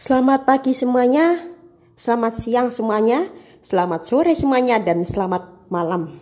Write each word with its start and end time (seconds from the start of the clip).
Selamat 0.00 0.48
pagi 0.48 0.72
semuanya, 0.72 1.44
selamat 1.92 2.32
siang 2.32 2.72
semuanya, 2.72 3.28
selamat 3.60 4.08
sore 4.08 4.32
semuanya, 4.32 4.80
dan 4.80 5.04
selamat 5.04 5.68
malam. 5.68 6.16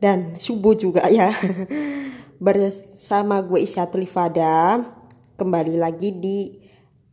Dan 0.00 0.40
subuh 0.40 0.72
juga 0.72 1.04
ya. 1.12 1.28
Bersama 2.40 3.44
gue 3.44 3.68
Isyatul 3.68 4.08
Ifada, 4.08 4.80
kembali 5.36 5.76
lagi 5.76 6.16
di 6.16 6.56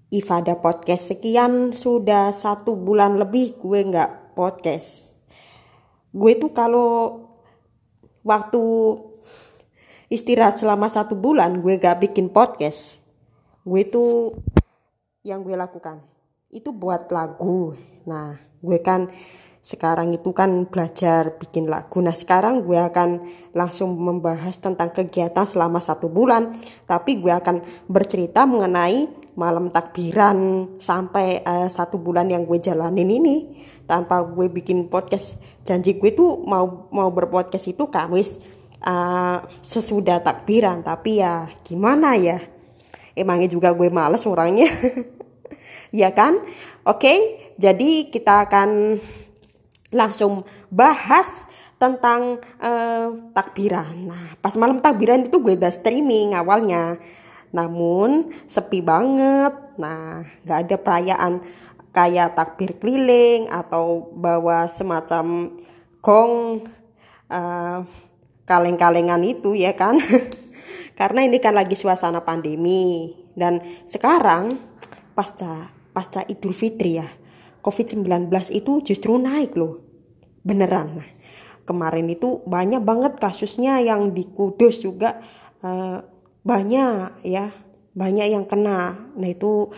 Ifada 0.07 0.55
Podcast. 0.55 1.12
Sekian 1.12 1.76
sudah 1.76 2.31
satu 2.31 2.79
bulan 2.79 3.20
lebih 3.20 3.60
gue 3.60 3.84
nggak 3.84 4.40
podcast. 4.40 5.20
Gue 6.16 6.40
tuh 6.40 6.56
kalau 6.56 7.28
waktu 8.24 8.63
istirahat 10.08 10.63
selama 10.63 10.88
satu 10.88 11.20
bulan 11.20 11.60
gue 11.60 11.76
gak 11.76 12.00
bikin 12.08 12.31
podcast. 12.31 13.04
Gue 13.68 13.84
tuh 13.84 14.40
yang 15.29 15.46
gue 15.46 15.53
lakukan. 15.53 16.02
Itu 16.49 16.73
buat 16.73 17.13
lagu. 17.13 17.77
Nah 18.09 18.33
gue 18.59 18.81
kan 18.81 19.07
sekarang 19.59 20.15
itu 20.15 20.33
kan 20.33 20.65
belajar 20.65 21.37
bikin 21.37 21.70
lagu. 21.70 22.01
Nah 22.01 22.15
sekarang 22.15 22.65
gue 22.65 22.79
akan 22.79 23.21
langsung 23.53 23.93
membahas 23.93 24.57
tentang 24.57 24.89
kegiatan 24.89 25.45
selama 25.45 25.77
satu 25.77 26.09
bulan. 26.09 26.55
Tapi 26.89 27.21
gue 27.21 27.29
akan 27.29 27.61
bercerita 27.85 28.49
mengenai 28.49 29.29
malam 29.37 29.71
takbiran 29.71 30.67
sampai 30.81 31.45
uh, 31.45 31.70
satu 31.70 32.01
bulan 32.01 32.31
yang 32.34 32.49
gue 32.49 32.57
jalanin 32.57 33.07
ini. 33.07 33.37
Tanpa 33.85 34.25
gue 34.25 34.49
bikin 34.49 34.89
podcast. 34.89 35.37
Janji 35.61 36.01
gue 36.01 36.17
tuh 36.17 36.41
mau 36.49 36.89
mau 36.89 37.13
berpodcast 37.13 37.70
itu 37.70 37.85
kamis 37.91 38.41
uh, 38.81 39.43
sesudah 39.61 40.23
takbiran. 40.23 40.81
Tapi 40.81 41.20
ya 41.21 41.51
gimana 41.67 42.15
ya? 42.15 42.41
Emangnya 43.11 43.51
juga 43.51 43.75
gue 43.75 43.91
males 43.91 44.23
orangnya 44.23 44.71
ya 45.89 46.13
kan? 46.13 46.38
Oke 46.85 47.38
jadi 47.59 48.09
kita 48.09 48.49
akan 48.49 48.99
langsung 49.90 50.45
bahas 50.70 51.49
tentang 51.79 52.37
uh, 52.59 53.32
takbiran. 53.32 54.12
Nah 54.12 54.26
pas 54.43 54.54
malam 54.60 54.84
takbiran 54.84 55.26
itu 55.26 55.40
gue 55.40 55.55
udah 55.55 55.71
streaming 55.71 56.35
awalnya. 56.35 56.99
Namun 57.49 58.29
sepi 58.45 58.84
banget. 58.84 59.55
Nah 59.79 60.27
nggak 60.45 60.60
ada 60.67 60.76
perayaan 60.77 61.34
kayak 61.90 62.37
takbir 62.37 62.77
keliling 62.77 63.49
atau 63.49 64.14
bawa 64.14 64.70
semacam 64.70 65.58
gong 66.04 66.62
uh, 67.32 67.80
kaleng-kalengan 68.45 69.23
itu 69.26 69.56
ya 69.56 69.73
kan? 69.73 69.98
Karena 71.00 71.23
ini 71.23 71.40
kan 71.40 71.56
lagi 71.56 71.80
suasana 71.80 72.22
pandemi. 72.28 73.16
Dan 73.32 73.64
sekarang 73.88 74.52
pasca 75.16 75.79
pasca 76.00 76.23
Idul 76.23 76.55
Fitri 76.55 77.03
ya. 77.03 77.08
COVID-19 77.59 78.31
itu 78.55 78.80
justru 78.88 79.19
naik 79.19 79.59
loh. 79.59 79.83
Beneran. 80.47 80.95
Nah 80.95 81.09
kemarin 81.69 82.09
itu 82.09 82.42
banyak 82.50 82.81
banget 82.81 83.22
kasusnya 83.22 83.78
yang 83.78 84.09
di 84.09 84.25
Kudus 84.25 84.81
juga 84.81 85.22
uh, 85.61 86.02
banyak 86.42 87.22
ya 87.30 87.53
banyak 87.94 88.33
yang 88.33 88.50
kena. 88.50 89.11
Nah 89.14 89.30
itu 89.30 89.70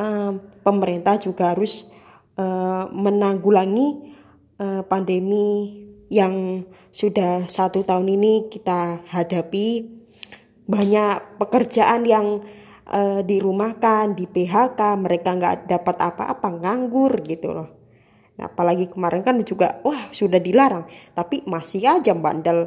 uh, 0.00 0.32
pemerintah 0.64 1.20
juga 1.20 1.52
harus 1.52 1.92
uh, 2.40 2.88
menanggulangi 2.88 4.16
uh, 4.56 4.80
pandemi 4.88 5.82
yang 6.08 6.64
sudah 6.88 7.44
satu 7.44 7.84
tahun 7.84 8.08
ini 8.16 8.48
kita 8.48 9.04
hadapi. 9.12 10.00
Banyak 10.64 11.42
pekerjaan 11.42 12.06
yang 12.08 12.40
uh, 12.90 13.20
dirumahkan, 13.22 14.18
di 14.18 14.26
PHK, 14.26 14.80
mereka 14.98 15.36
nggak 15.36 15.70
dapat 15.70 15.96
apa-apa, 16.00 16.48
nganggur 16.62 17.22
gitu 17.26 17.54
loh. 17.54 17.68
Nah, 18.40 18.48
apalagi 18.48 18.88
kemarin 18.88 19.20
kan 19.20 19.36
juga, 19.44 19.78
wah 19.84 20.08
sudah 20.10 20.40
dilarang, 20.40 20.88
tapi 21.12 21.44
masih 21.44 21.84
aja 21.84 22.16
bandel 22.16 22.66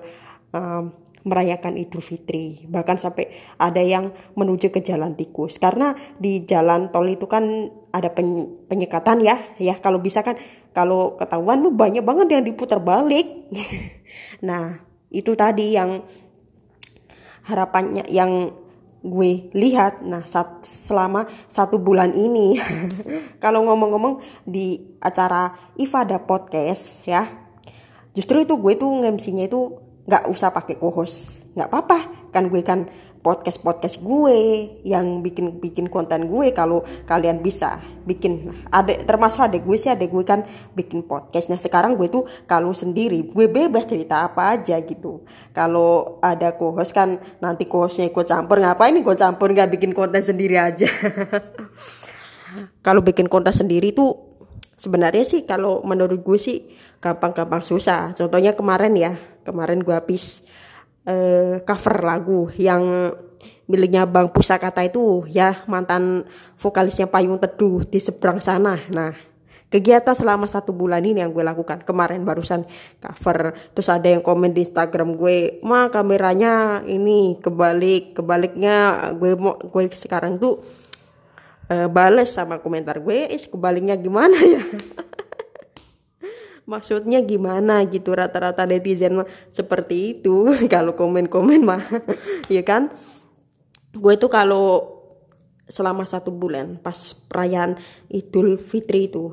um, 0.53 0.93
merayakan 1.25 1.73
Idul 1.75 2.05
Fitri. 2.05 2.69
Bahkan 2.69 3.01
sampai 3.01 3.33
ada 3.57 3.81
yang 3.81 4.13
menuju 4.37 4.69
ke 4.69 4.79
jalan 4.85 5.17
tikus. 5.17 5.57
Karena 5.57 5.91
di 6.21 6.45
jalan 6.45 6.93
tol 6.93 7.09
itu 7.09 7.25
kan 7.25 7.43
ada 7.89 8.13
penyekatan 8.69 9.25
ya. 9.25 9.35
Ya 9.57 9.73
kalau 9.81 9.97
bisa 9.97 10.21
kan 10.21 10.37
kalau 10.71 11.17
ketahuan 11.17 11.65
lu 11.65 11.73
banyak 11.73 12.05
banget 12.05 12.39
yang 12.39 12.45
diputar 12.45 12.77
balik. 12.77 13.49
nah, 14.47 14.85
itu 15.09 15.33
tadi 15.33 15.73
yang 15.73 16.05
harapannya 17.49 18.05
yang 18.09 18.53
gue 19.05 19.53
lihat 19.53 20.01
nah 20.01 20.25
saat, 20.25 20.65
selama 20.65 21.29
satu 21.45 21.77
bulan 21.77 22.17
ini 22.17 22.57
kalau 23.43 23.61
ngomong-ngomong 23.69 24.17
di 24.49 24.97
acara 24.97 25.53
Ifada 25.77 26.17
podcast 26.25 27.05
ya 27.05 27.29
justru 28.17 28.41
itu 28.41 28.57
gue 28.57 28.73
tuh 28.73 28.89
ngemsinya 29.05 29.45
itu 29.45 29.77
nggak 30.05 30.29
usah 30.29 30.49
pakai 30.49 30.81
kohos 30.81 31.45
nggak 31.53 31.69
apa-apa 31.69 31.99
kan 32.33 32.49
gue 32.49 32.61
kan 32.65 32.89
podcast 33.25 33.57
podcast 33.65 33.97
gue 34.05 34.37
yang 34.85 35.25
bikin 35.25 35.57
bikin 35.57 35.89
konten 35.89 36.29
gue 36.29 36.53
kalau 36.53 36.85
kalian 37.09 37.41
bisa 37.41 37.81
bikin. 38.05 38.53
Ada 38.69 39.01
termasuk 39.01 39.41
ada 39.41 39.57
gue 39.57 39.77
sih 39.81 39.89
ada 39.89 40.05
gue 40.05 40.21
kan 40.21 40.45
bikin 40.77 41.09
podcast. 41.09 41.49
Nah 41.49 41.57
sekarang 41.57 41.97
gue 41.97 42.05
tuh 42.05 42.29
kalau 42.45 42.69
sendiri 42.77 43.25
gue 43.25 43.49
bebas 43.49 43.89
cerita 43.89 44.29
apa 44.29 44.53
aja 44.53 44.77
gitu. 44.85 45.25
Kalau 45.49 46.21
ada 46.21 46.53
co-host 46.53 46.93
kan 46.93 47.17
nanti 47.41 47.65
co-hostnya 47.65 48.13
ikut 48.13 48.29
campur. 48.29 48.61
Ngapain 48.61 48.93
nih 48.93 49.01
gue 49.01 49.15
campur 49.17 49.49
nggak 49.49 49.73
bikin 49.73 49.97
konten 49.97 50.21
sendiri 50.21 50.61
aja? 50.61 50.85
Kalau 52.85 53.01
bikin 53.01 53.25
konten 53.25 53.51
sendiri 53.51 53.91
tuh 53.91 54.15
sebenarnya 54.79 55.27
sih 55.27 55.43
kalau 55.43 55.83
menurut 55.83 56.23
gue 56.23 56.39
sih 56.39 56.71
gampang-gampang 57.03 57.65
susah. 57.65 58.15
Contohnya 58.15 58.55
kemarin 58.55 58.95
ya 58.95 59.11
kemarin 59.43 59.83
gue 59.83 59.91
habis 59.91 60.47
uh, 61.05 61.61
cover 61.63 61.95
lagu 62.05 62.49
yang 62.57 63.13
miliknya 63.65 64.05
Bang 64.05 64.29
Pusakata 64.29 64.85
itu 64.85 65.25
ya 65.29 65.65
mantan 65.65 66.25
vokalisnya 66.57 67.09
Payung 67.09 67.41
Teduh 67.41 67.85
di 67.85 67.97
seberang 67.97 68.37
sana. 68.37 68.77
Nah 68.93 69.13
kegiatan 69.73 70.13
selama 70.13 70.45
satu 70.45 70.71
bulan 70.71 71.01
ini 71.01 71.25
yang 71.25 71.33
gue 71.33 71.41
lakukan. 71.41 71.81
Kemarin 71.81 72.21
barusan 72.21 72.63
cover. 73.01 73.57
Terus 73.73 73.89
ada 73.89 74.05
yang 74.05 74.21
komen 74.21 74.53
di 74.53 74.61
Instagram 74.65 75.17
gue 75.17 75.61
mah 75.65 75.89
kameranya 75.89 76.85
ini 76.85 77.41
kebalik 77.41 78.13
kebaliknya 78.13 79.09
gue 79.17 79.33
mau 79.33 79.57
gue 79.57 79.89
sekarang 79.89 80.37
tuh 80.37 80.61
uh, 81.69 81.87
bales 81.89 82.29
sama 82.29 82.61
komentar 82.61 83.01
gue 83.01 83.29
is 83.33 83.49
kebaliknya 83.49 83.97
gimana 83.97 84.37
ya 84.37 84.61
maksudnya 86.65 87.21
gimana 87.21 87.85
gitu 87.85 88.13
rata-rata 88.13 88.65
netizen 88.65 89.23
seperti 89.49 90.17
itu. 90.19 90.49
Kalau 90.73 90.97
komen-komen 90.97 91.61
mah 91.61 91.81
ya 92.53 92.65
kan? 92.65 92.91
Gue 93.95 94.19
itu 94.19 94.27
kalau 94.27 94.91
selama 95.71 96.03
satu 96.03 96.29
bulan 96.29 96.75
pas 96.83 97.15
perayaan 97.31 97.79
Idul 98.11 98.59
Fitri 98.59 99.07
itu 99.07 99.31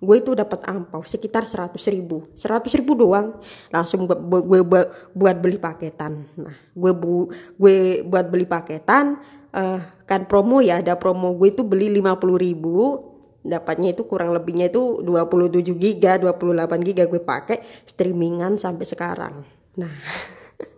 gue 0.00 0.16
itu 0.16 0.32
dapat 0.32 0.64
ampau 0.64 1.04
sekitar 1.04 1.44
seratus 1.44 1.84
ribu. 1.92 2.24
seratus 2.32 2.72
ribu 2.72 2.96
doang. 2.96 3.36
Langsung 3.68 4.08
gue, 4.08 4.16
gue, 4.16 4.40
gue 4.64 4.82
buat 5.12 5.36
beli 5.36 5.60
paketan. 5.60 6.24
Nah 6.40 6.56
gue 6.72 6.92
bu 6.96 7.28
gue 7.60 8.00
buat 8.08 8.32
beli 8.32 8.48
paketan 8.48 9.20
uh, 9.52 9.80
kan 10.08 10.24
promo 10.24 10.64
ya 10.64 10.80
ada 10.80 10.96
promo. 10.96 11.36
Gue 11.36 11.52
itu 11.52 11.60
beli 11.60 11.92
lima 11.92 12.16
puluh 12.16 12.40
ribu 12.40 13.09
dapatnya 13.40 13.96
itu 13.96 14.04
kurang 14.04 14.36
lebihnya 14.36 14.68
itu 14.68 15.00
27 15.00 15.64
giga 15.80 16.20
28 16.20 16.86
giga 16.86 17.08
gue 17.08 17.20
pakai 17.24 17.64
streamingan 17.88 18.60
sampai 18.60 18.84
sekarang. 18.84 19.34
Nah 19.80 19.94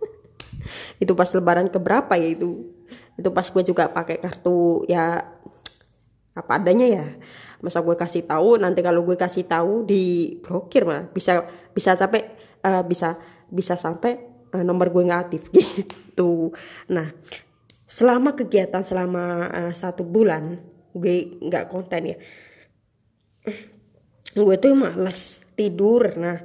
itu 1.03 1.11
pas 1.11 1.27
lebaran 1.35 1.67
keberapa 1.67 2.15
ya 2.15 2.27
itu? 2.31 2.71
Itu 3.19 3.29
pas 3.35 3.45
gue 3.45 3.63
juga 3.67 3.91
pakai 3.91 4.23
kartu 4.23 4.87
ya 4.87 5.19
apa 6.33 6.51
adanya 6.55 6.87
ya. 6.87 7.05
Masa 7.59 7.83
gue 7.83 7.95
kasih 7.95 8.27
tahu 8.27 8.59
nanti 8.59 8.79
kalau 8.79 9.03
gue 9.03 9.19
kasih 9.19 9.43
tahu 9.43 9.83
di 9.83 10.35
blokir 10.39 10.87
malah. 10.87 11.11
Bisa 11.11 11.43
bisa 11.75 11.99
sampai 11.99 12.31
uh, 12.63 12.83
bisa 12.87 13.19
bisa 13.51 13.75
sampai 13.75 14.23
uh, 14.55 14.63
nomor 14.63 14.87
gue 14.87 15.03
nggak 15.03 15.21
aktif 15.27 15.51
gitu. 15.51 16.55
Nah 16.87 17.11
selama 17.83 18.39
kegiatan 18.39 18.87
selama 18.87 19.51
uh, 19.51 19.73
satu 19.75 20.07
bulan 20.07 20.63
gue 20.95 21.43
nggak 21.43 21.67
konten 21.67 22.15
ya 22.15 22.17
gue 24.33 24.55
tuh 24.57 24.73
malas 24.73 25.43
tidur. 25.53 26.17
Nah 26.17 26.41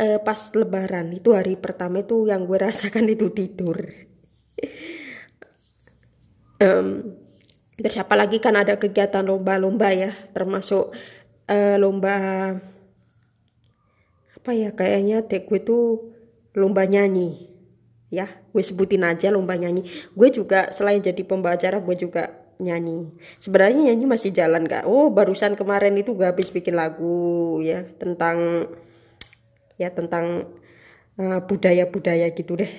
eh, 0.00 0.18
pas 0.22 0.40
lebaran 0.56 1.12
itu 1.12 1.36
hari 1.36 1.54
pertama 1.60 2.02
itu 2.02 2.26
yang 2.26 2.48
gue 2.48 2.58
rasakan 2.58 3.06
itu 3.10 3.30
tidur. 3.32 3.78
Um, 6.60 7.16
terus 7.80 7.96
apalagi 7.96 8.36
kan 8.36 8.52
ada 8.52 8.76
kegiatan 8.76 9.24
lomba-lomba 9.24 9.96
ya 9.96 10.12
termasuk 10.36 10.92
uh, 11.48 11.76
lomba 11.80 12.12
apa 14.36 14.50
ya 14.52 14.76
kayaknya 14.76 15.24
dek 15.24 15.48
gue 15.48 15.64
tuh 15.64 16.12
lomba 16.52 16.84
nyanyi 16.84 17.48
ya. 18.12 18.28
Gue 18.52 18.60
sebutin 18.60 19.06
aja 19.06 19.32
lomba 19.32 19.56
nyanyi. 19.56 19.86
Gue 20.12 20.28
juga 20.28 20.68
selain 20.74 21.00
jadi 21.00 21.22
pembawa 21.24 21.56
gue 21.56 21.96
juga 21.96 22.39
nyanyi. 22.60 23.16
Sebenarnya 23.40 23.90
nyanyi 23.90 24.06
masih 24.06 24.30
jalan 24.30 24.68
kak. 24.68 24.84
Oh 24.84 25.08
barusan 25.10 25.56
kemarin 25.56 25.96
itu 25.96 26.12
gue 26.12 26.28
habis 26.28 26.52
bikin 26.52 26.76
lagu 26.76 27.58
ya 27.64 27.82
tentang 27.98 28.68
ya 29.80 29.88
tentang 29.90 30.52
uh, 31.16 31.40
budaya-budaya 31.48 32.30
gitu 32.36 32.60
deh. 32.60 32.70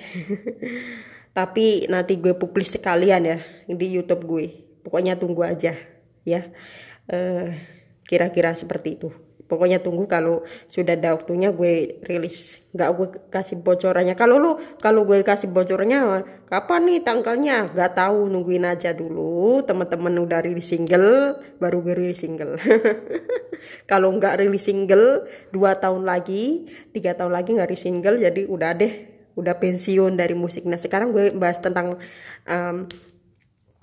Tapi 1.36 1.90
nanti 1.90 2.16
gue 2.22 2.38
publis 2.38 2.78
sekalian 2.78 3.22
ya 3.26 3.38
di 3.66 3.86
YouTube 3.90 4.24
gue. 4.24 4.46
Pokoknya 4.86 5.18
tunggu 5.18 5.42
aja 5.44 5.74
ya. 6.22 6.40
Uh, 7.10 7.50
kira-kira 8.06 8.54
seperti 8.54 9.00
itu 9.00 9.10
pokoknya 9.52 9.84
tunggu 9.84 10.08
kalau 10.08 10.40
sudah 10.72 10.96
ada 10.96 11.12
waktunya 11.12 11.52
gue 11.52 12.00
rilis. 12.08 12.64
Nggak 12.72 12.88
gue 12.96 13.08
kasih 13.28 13.60
bocorannya. 13.60 14.16
Kalau 14.16 14.40
lu 14.40 14.56
kalau 14.80 15.04
gue 15.04 15.20
kasih 15.20 15.52
bocorannya 15.52 16.24
kapan 16.48 16.80
nih 16.88 16.98
tanggalnya? 17.04 17.68
Nggak 17.68 17.92
tahu 17.92 18.32
nungguin 18.32 18.64
aja 18.64 18.96
dulu. 18.96 19.60
Teman-teman 19.68 20.16
udah 20.24 20.40
rilis 20.40 20.72
single 20.72 21.36
baru 21.60 21.84
gue 21.84 21.92
rilis 21.92 22.24
single. 22.24 22.56
Kalau 23.90 24.08
nggak 24.16 24.40
rilis 24.40 24.64
single 24.64 25.28
dua 25.52 25.76
tahun 25.76 26.08
lagi 26.08 26.64
tiga 26.96 27.12
tahun 27.12 27.36
lagi 27.36 27.52
nggak 27.52 27.68
rilis 27.68 27.84
single 27.84 28.16
jadi 28.16 28.48
udah 28.48 28.72
deh. 28.72 28.94
Udah 29.36 29.56
pensiun 29.60 30.16
dari 30.16 30.32
musik 30.32 30.64
nah 30.64 30.80
sekarang 30.80 31.12
gue 31.12 31.32
bahas 31.36 31.60
tentang 31.60 32.00
um, 32.48 32.88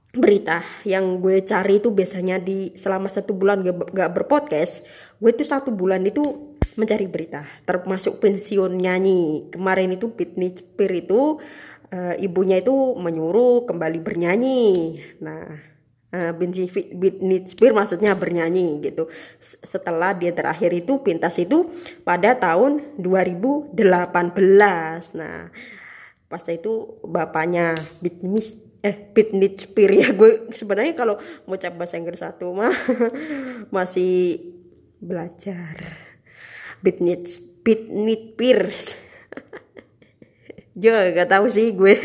berita 0.09 0.65
yang 0.89 1.21
gue 1.21 1.45
cari 1.45 1.77
itu 1.77 1.93
biasanya 1.93 2.41
di 2.41 2.73
selama 2.73 3.13
satu 3.13 3.37
bulan 3.37 3.61
gak, 3.61 3.93
gak 3.93 4.11
berpodcast 4.17 4.81
gue 5.21 5.31
tuh 5.37 5.45
satu 5.45 5.69
bulan 5.69 6.01
itu 6.01 6.49
mencari 6.79 7.11
berita. 7.11 7.43
Termasuk 7.67 8.23
pensiun 8.23 8.79
nyanyi. 8.79 9.51
Kemarin 9.51 9.99
itu 9.99 10.15
Britney 10.15 10.55
Spears 10.55 11.03
itu 11.03 11.43
uh, 11.91 12.15
ibunya 12.23 12.63
itu 12.63 12.71
menyuruh 12.95 13.67
kembali 13.67 13.99
bernyanyi. 13.99 14.95
Nah 15.19 15.59
uh, 16.15 16.31
Britney 16.39 17.43
Spears 17.43 17.75
maksudnya 17.75 18.15
bernyanyi 18.15 18.79
gitu. 18.79 19.11
Setelah 19.43 20.15
dia 20.15 20.31
terakhir 20.31 20.71
itu 20.71 21.03
pintas 21.03 21.35
itu 21.35 21.67
pada 22.07 22.39
tahun 22.39 22.95
2018 22.95 23.75
nah 25.19 25.51
pas 26.29 26.45
itu 26.45 27.01
bapaknya 27.01 27.73
Britney 28.05 28.68
eh 28.79 28.95
Pitnit 28.95 29.59
Spear 29.59 29.91
ya. 29.91 30.09
Gue 30.15 30.49
sebenarnya 30.51 30.93
kalau 30.95 31.19
mau 31.47 31.55
bahasa 31.55 31.99
Inggris 31.99 32.23
satu 32.23 32.51
mah 32.51 32.73
masih 33.75 34.39
belajar. 34.99 35.99
Pitnit 36.79 37.27
Pitnit 37.63 38.35
Spears 38.35 38.95
juga 40.79 41.11
gak 41.11 41.29
tahu 41.29 41.45
sih 41.51 41.75
gue. 41.75 41.95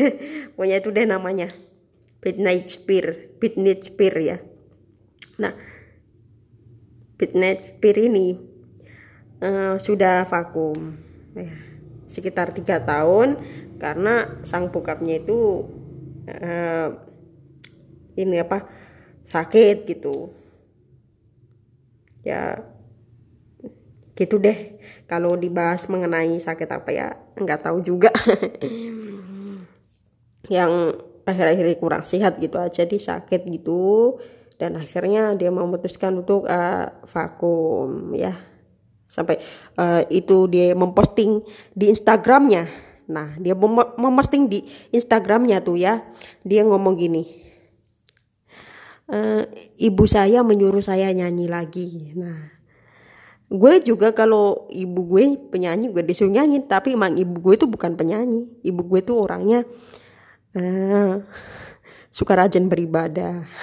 Pokoknya 0.55 0.83
itu 0.83 0.89
deh 0.91 1.07
namanya. 1.07 1.47
Pitnit 2.19 2.67
Spear 2.67 3.37
Pitnit 3.39 3.87
Spear 3.87 4.15
ya. 4.19 4.37
Nah 5.39 5.55
Pitnit 7.15 7.79
Spear 7.79 7.95
ini 7.99 8.35
uh, 9.39 9.79
sudah 9.79 10.27
vakum. 10.27 10.99
Ya 11.35 11.75
sekitar 12.05 12.53
tiga 12.53 12.81
tahun 12.85 13.37
karena 13.81 14.39
sang 14.45 14.71
bokapnya 14.71 15.19
itu 15.25 15.67
uh, 16.29 16.89
ini 18.17 18.41
apa 18.41 18.65
sakit 19.25 19.85
gitu. 19.89 20.33
Ya 22.25 22.61
gitu 24.15 24.39
deh. 24.39 24.79
Kalau 25.05 25.35
dibahas 25.35 25.85
mengenai 25.91 26.39
sakit 26.39 26.69
apa 26.71 26.89
ya 26.89 27.07
nggak 27.37 27.61
tahu 27.61 27.77
juga. 27.83 28.09
Yang 30.55 30.73
akhir-akhir 31.25 31.65
kurang 31.81 32.05
sehat 32.05 32.37
gitu 32.37 32.57
aja 32.57 32.85
dia 32.85 33.01
sakit 33.01 33.41
gitu. 33.49 34.17
Dan 34.55 34.79
akhirnya 34.79 35.35
dia 35.35 35.51
memutuskan 35.51 36.23
untuk 36.23 36.47
uh, 36.47 36.87
vakum 37.11 38.15
ya. 38.15 38.33
Sampai 39.05 39.37
uh, 39.77 40.01
itu 40.09 40.49
dia 40.49 40.73
memposting 40.73 41.45
di 41.77 41.93
Instagramnya 41.93 42.65
Nah, 43.05 43.37
dia 43.37 43.53
mem 43.53 43.85
memposting 43.97 44.49
di 44.49 44.65
Instagramnya 44.89 45.61
tuh 45.61 45.77
ya. 45.77 46.01
Dia 46.41 46.65
ngomong 46.65 46.97
gini. 46.97 47.23
E, 49.05 49.17
ibu 49.77 50.09
saya 50.09 50.41
menyuruh 50.41 50.81
saya 50.81 51.13
nyanyi 51.13 51.45
lagi. 51.45 52.17
Nah, 52.17 52.49
gue 53.53 53.73
juga 53.85 54.09
kalau 54.17 54.65
ibu 54.73 55.05
gue 55.05 55.37
penyanyi 55.53 55.93
gue 55.93 56.01
disuruh 56.01 56.33
nyanyi, 56.33 56.65
tapi 56.65 56.97
emang 56.97 57.13
ibu 57.13 57.37
gue 57.37 57.53
itu 57.53 57.69
bukan 57.69 57.93
penyanyi. 57.93 58.49
Ibu 58.65 58.81
gue 58.89 58.99
tuh 59.05 59.21
orangnya 59.21 59.61
uh, 60.57 61.21
suka 62.09 62.33
rajin 62.33 62.65
beribadah. 62.65 63.45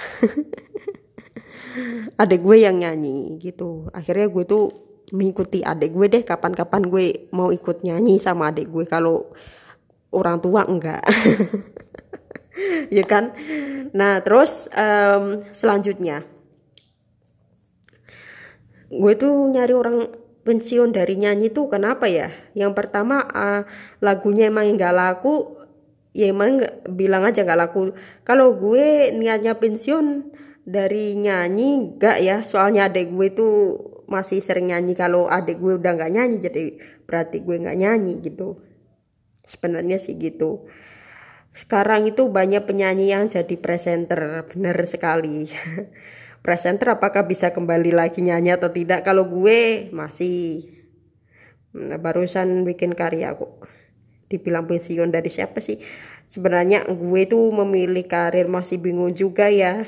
Ada 2.21 2.37
gue 2.37 2.55
yang 2.63 2.79
nyanyi 2.79 3.43
gitu. 3.43 3.91
Akhirnya 3.91 4.31
gue 4.31 4.47
tuh 4.47 4.92
mengikuti 5.11 5.59
adik 5.65 5.91
gue 5.91 6.07
deh 6.07 6.23
kapan-kapan 6.23 6.87
gue 6.87 7.27
mau 7.35 7.51
ikut 7.51 7.83
nyanyi 7.83 8.21
sama 8.21 8.53
adik 8.53 8.71
gue. 8.71 8.85
Kalau 8.87 9.33
orang 10.13 10.39
tua 10.39 10.63
enggak. 10.63 11.03
Ya 12.93 13.01
kan? 13.01 13.33
Nah 13.97 14.21
terus 14.21 14.69
um, 14.77 15.41
selanjutnya. 15.49 16.21
Gue 18.93 19.17
tuh 19.17 19.49
nyari 19.49 19.73
orang 19.73 20.05
pensiun 20.45 20.93
dari 20.93 21.17
nyanyi 21.17 21.49
tuh 21.49 21.65
kenapa 21.65 22.05
ya? 22.05 22.29
Yang 22.53 22.77
pertama 22.77 23.25
uh, 23.25 23.65
lagunya 24.05 24.53
emang 24.53 24.69
nggak 24.69 24.93
laku 24.93 25.57
ya 26.13 26.29
emang 26.29 26.61
gak, 26.61 26.93
bilang 26.93 27.25
aja 27.25 27.41
nggak 27.41 27.59
laku. 27.59 27.97
Kalau 28.21 28.53
gue 28.53 29.09
niatnya 29.17 29.57
pensiun 29.57 30.29
dari 30.61 31.17
nyanyi 31.17 31.97
enggak 31.97 32.17
ya. 32.21 32.37
Soalnya 32.45 32.85
adik 32.85 33.09
gue 33.09 33.33
tuh 33.33 33.55
masih 34.07 34.39
sering 34.43 34.71
nyanyi 34.71 34.93
kalau 34.93 35.27
adik 35.27 35.59
gue 35.59 35.79
udah 35.79 35.91
nggak 35.95 36.11
nyanyi 36.13 36.37
jadi 36.43 36.63
berarti 37.05 37.43
gue 37.43 37.55
nggak 37.63 37.77
nyanyi 37.79 38.13
gitu. 38.23 38.59
Sebenarnya 39.43 39.99
sih 39.99 40.15
gitu. 40.15 40.65
Sekarang 41.53 42.09
itu 42.09 42.25
banyak 42.31 42.65
penyanyi 42.65 43.13
yang 43.13 43.29
jadi 43.29 43.55
presenter 43.61 44.49
benar 44.49 44.77
sekali. 44.89 45.45
Presenter 46.43 46.99
apakah 46.99 47.23
bisa 47.23 47.55
kembali 47.55 47.95
lagi 47.95 48.19
nyanyi 48.19 48.51
atau 48.51 48.67
tidak? 48.67 49.07
Kalau 49.07 49.29
gue 49.31 49.87
masih. 49.95 50.67
Nah, 51.71 51.95
barusan 51.95 52.67
bikin 52.67 52.97
karya 52.97 53.31
kok. 53.31 53.63
Dibilang 54.27 54.67
pensiun 54.67 55.07
dari 55.07 55.31
siapa 55.31 55.63
sih? 55.63 55.79
Sebenarnya 56.27 56.89
gue 56.89 57.21
tuh 57.29 57.53
memilih 57.53 58.09
karir 58.09 58.49
masih 58.49 58.81
bingung 58.81 59.13
juga 59.13 59.53
ya 59.53 59.85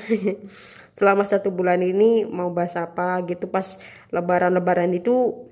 selama 0.96 1.28
satu 1.28 1.52
bulan 1.52 1.84
ini 1.84 2.24
mau 2.24 2.48
bahas 2.50 2.74
apa 2.80 3.20
gitu. 3.28 3.52
Pas 3.52 3.76
lebaran-lebaran 4.10 4.90
itu 4.96 5.44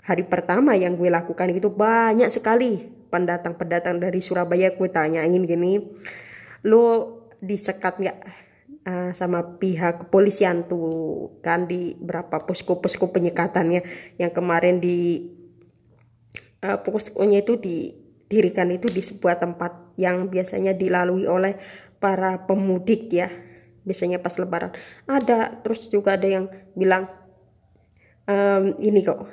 hari 0.00 0.24
pertama 0.24 0.72
yang 0.72 0.96
gue 0.96 1.12
lakukan 1.12 1.52
itu 1.52 1.68
banyak 1.68 2.32
sekali 2.32 2.88
pendatang-pendatang 3.12 4.00
dari 4.00 4.24
Surabaya. 4.24 4.72
Gue 4.72 4.88
tanyain 4.88 5.30
gini 5.44 5.84
lo 6.64 7.14
disekat 7.38 8.00
nggak 8.00 8.18
uh, 8.88 9.10
sama 9.12 9.60
pihak 9.60 10.08
kepolisian 10.08 10.64
tuh? 10.64 11.36
Kan 11.44 11.68
di 11.68 11.92
berapa 12.00 12.40
posko-posko 12.48 13.12
penyekatannya 13.12 13.84
yang 14.16 14.32
kemarin 14.32 14.80
di 14.80 15.28
uh, 16.64 16.80
poskonya 16.80 17.44
itu 17.44 17.60
didirikan 17.60 18.72
itu 18.72 18.88
di 18.88 19.04
sebuah 19.04 19.36
tempat 19.36 20.00
yang 20.00 20.32
biasanya 20.32 20.72
dilalui 20.72 21.28
oleh 21.28 21.60
para 22.00 22.46
pemudik 22.48 23.10
ya 23.10 23.28
biasanya 23.88 24.20
pas 24.20 24.36
lebaran. 24.36 24.76
Ada 25.08 25.64
terus 25.64 25.88
juga 25.88 26.20
ada 26.20 26.28
yang 26.28 26.52
bilang 26.76 27.08
um, 28.28 28.76
ini 28.76 29.00
kok 29.00 29.24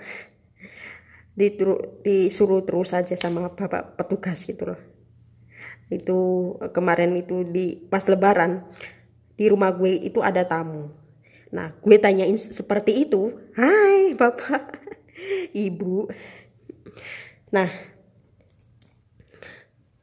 Dituru, 1.36 2.00
disuruh 2.00 2.64
terus 2.64 2.96
saja 2.96 3.12
sama 3.20 3.52
bapak 3.52 4.00
petugas 4.00 4.40
gitu 4.48 4.72
loh. 4.72 4.80
Itu 5.92 6.20
kemarin 6.72 7.12
itu 7.20 7.44
di 7.44 7.76
pas 7.92 8.08
lebaran 8.08 8.64
di 9.36 9.52
rumah 9.52 9.76
gue 9.76 10.00
itu 10.00 10.24
ada 10.24 10.48
tamu. 10.48 10.96
Nah 11.52 11.76
gue 11.84 12.00
tanyain 12.00 12.40
seperti 12.40 13.04
itu 13.04 13.36
hai 13.60 14.16
bapak 14.16 14.80
ibu. 15.68 16.08
Nah 17.52 17.68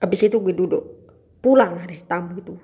habis 0.04 0.20
itu 0.20 0.36
gue 0.36 0.52
duduk 0.52 0.84
pulang 1.40 1.80
deh 1.88 2.04
tamu 2.04 2.36
itu 2.36 2.60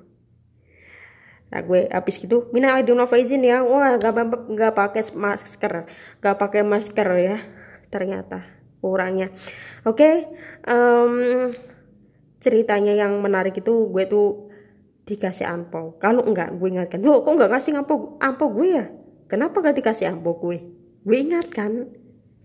Nah 1.49 1.61
gue 1.65 1.89
habis 1.89 2.21
gitu 2.21 2.53
mina 2.53 2.77
aidin 2.77 3.01
izin 3.01 3.43
ya. 3.45 3.65
Wah 3.65 3.97
gak 3.97 4.15
gak 4.53 4.73
pakai 4.77 5.03
masker 5.17 5.89
gak 6.21 6.37
pakai 6.37 6.63
masker 6.65 7.09
ya 7.21 7.37
ternyata 7.89 8.45
orangnya. 8.85 9.33
Oke 9.89 10.05
okay, 10.05 10.17
um, 10.69 11.49
ceritanya 12.39 12.95
yang 12.95 13.19
menarik 13.19 13.59
itu 13.59 13.91
gue 13.91 14.05
tuh 14.07 14.49
dikasih 15.09 15.49
ampo. 15.49 15.97
Kalau 15.97 16.21
enggak 16.23 16.53
gue 16.55 16.69
ingatkan 16.69 17.01
lo 17.01 17.25
kok 17.25 17.33
enggak 17.33 17.53
kasih 17.57 17.81
ampo 17.81 18.21
ampo 18.21 18.53
gue 18.53 18.69
ya? 18.69 18.87
Kenapa 19.29 19.61
gak 19.61 19.77
dikasih 19.77 20.09
ampo 20.09 20.37
gue? 20.41 20.61
Gue 21.05 21.17
ingatkan. 21.17 21.89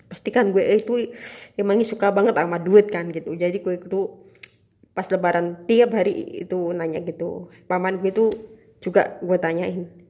Pastikan 0.08 0.54
gue 0.54 0.62
itu 0.62 1.10
emangnya 1.58 1.90
suka 1.90 2.14
banget 2.14 2.38
sama 2.38 2.62
duit 2.62 2.86
kan 2.92 3.10
gitu. 3.10 3.34
Jadi 3.34 3.66
gue 3.66 3.82
itu 3.82 4.02
pas 4.94 5.10
lebaran 5.10 5.66
tiap 5.66 5.90
hari 5.98 6.46
itu 6.46 6.70
nanya 6.70 7.02
gitu. 7.02 7.50
Paman 7.66 7.98
gue 7.98 8.14
tuh 8.14 8.30
juga 8.84 9.24
gue 9.24 9.40
tanyain 9.40 10.04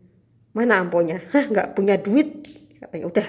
mana 0.53 0.86
amponya? 0.86 1.25
Hah 1.34 1.50
nggak 1.50 1.74
punya 1.74 1.98
duit 1.98 2.46
katanya. 2.77 3.06
Udah 3.10 3.27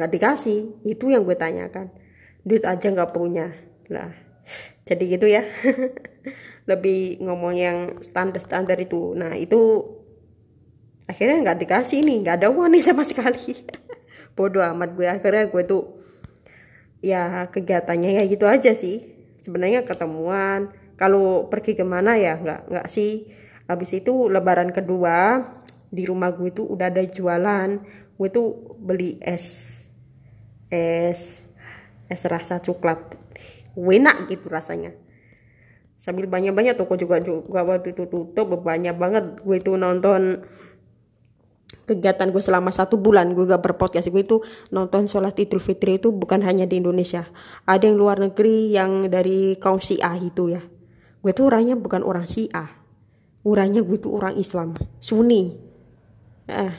nggak 0.00 0.10
dikasih. 0.10 0.80
Itu 0.82 1.12
yang 1.12 1.28
gue 1.28 1.36
tanyakan. 1.36 1.92
Duit 2.42 2.64
aja 2.64 2.88
nggak 2.88 3.12
punya. 3.12 3.52
Lah 3.92 4.10
jadi 4.88 5.04
gitu 5.04 5.28
ya. 5.28 5.44
Lebih 6.70 7.20
ngomong 7.20 7.54
yang 7.54 7.78
standar 8.00 8.40
standar 8.40 8.80
itu. 8.80 9.12
Nah 9.12 9.36
itu 9.36 9.84
akhirnya 11.04 11.44
nggak 11.44 11.60
dikasih 11.68 12.00
nih 12.00 12.16
nggak 12.24 12.36
ada 12.40 12.48
uang 12.48 12.72
nih 12.72 12.82
sama 12.82 13.04
sekali. 13.08 13.60
Bodoh 14.32 14.64
amat 14.64 14.96
gue. 14.96 15.06
Akhirnya 15.06 15.44
gue 15.52 15.62
tuh 15.68 16.00
ya 17.04 17.52
kegiatannya 17.52 18.16
ya 18.16 18.22
gitu 18.24 18.48
aja 18.48 18.72
sih. 18.72 19.04
Sebenarnya 19.44 19.84
ketemuan. 19.84 20.72
Kalau 20.96 21.50
pergi 21.52 21.76
ke 21.76 21.84
mana 21.84 22.16
ya 22.16 22.40
nggak 22.40 22.72
nggak 22.72 22.86
sih 22.88 23.43
habis 23.64 23.90
itu 23.96 24.28
lebaran 24.28 24.70
kedua 24.70 25.40
di 25.94 26.02
rumah 26.04 26.34
gue 26.34 26.50
itu 26.50 26.66
udah 26.66 26.90
ada 26.90 27.02
jualan. 27.06 27.68
Gue 28.18 28.28
tuh 28.30 28.76
beli 28.82 29.22
es 29.22 29.78
es 30.68 31.46
es 32.10 32.22
rasa 32.26 32.58
coklat. 32.58 33.14
Enak 33.74 34.30
gitu 34.30 34.50
rasanya. 34.50 34.94
Sambil 35.98 36.28
banyak-banyak 36.28 36.76
toko 36.76 36.98
juga 36.98 37.22
juga 37.22 37.64
waktu 37.64 37.96
itu 37.96 38.10
tutup 38.10 38.50
banyak 38.60 38.94
banget 38.98 39.40
gue 39.40 39.56
itu 39.56 39.72
nonton 39.78 40.44
kegiatan 41.88 42.28
gue 42.28 42.42
selama 42.42 42.70
satu 42.70 43.00
bulan. 43.00 43.32
Gue 43.32 43.48
gak 43.48 43.64
berpodcast 43.64 44.12
gue 44.12 44.22
itu 44.22 44.44
nonton 44.70 45.08
sholat 45.08 45.34
idul 45.40 45.62
fitri 45.62 45.96
itu 45.96 46.12
bukan 46.12 46.44
hanya 46.44 46.68
di 46.68 46.78
Indonesia. 46.78 47.24
Ada 47.64 47.88
yang 47.88 47.96
luar 47.96 48.20
negeri 48.20 48.74
yang 48.74 49.08
dari 49.08 49.56
kaum 49.56 49.80
Syiah 49.80 50.14
itu 50.20 50.54
ya. 50.54 50.62
Gue 51.24 51.32
tuh 51.32 51.48
orangnya 51.48 51.74
bukan 51.74 52.04
orang 52.04 52.28
Syiah 52.28 52.83
orangnya 53.44 53.84
gue 53.84 54.00
tuh 54.00 54.16
orang 54.16 54.34
Islam 54.40 54.72
Sunni 54.98 55.52
eh 56.48 56.74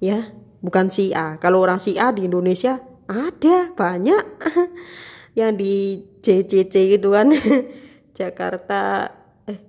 ya 0.00 0.32
bukan 0.60 0.88
Syiah 0.88 1.36
kalau 1.38 1.62
orang 1.62 1.78
Syiah 1.78 2.10
di 2.10 2.26
Indonesia 2.26 2.80
ada 3.08 3.72
banyak 3.72 4.24
yang 5.38 5.54
di 5.54 6.02
CCC 6.20 6.98
gitu 6.98 7.14
kan 7.14 7.32
Jakarta 8.18 9.08
eh, 9.46 9.60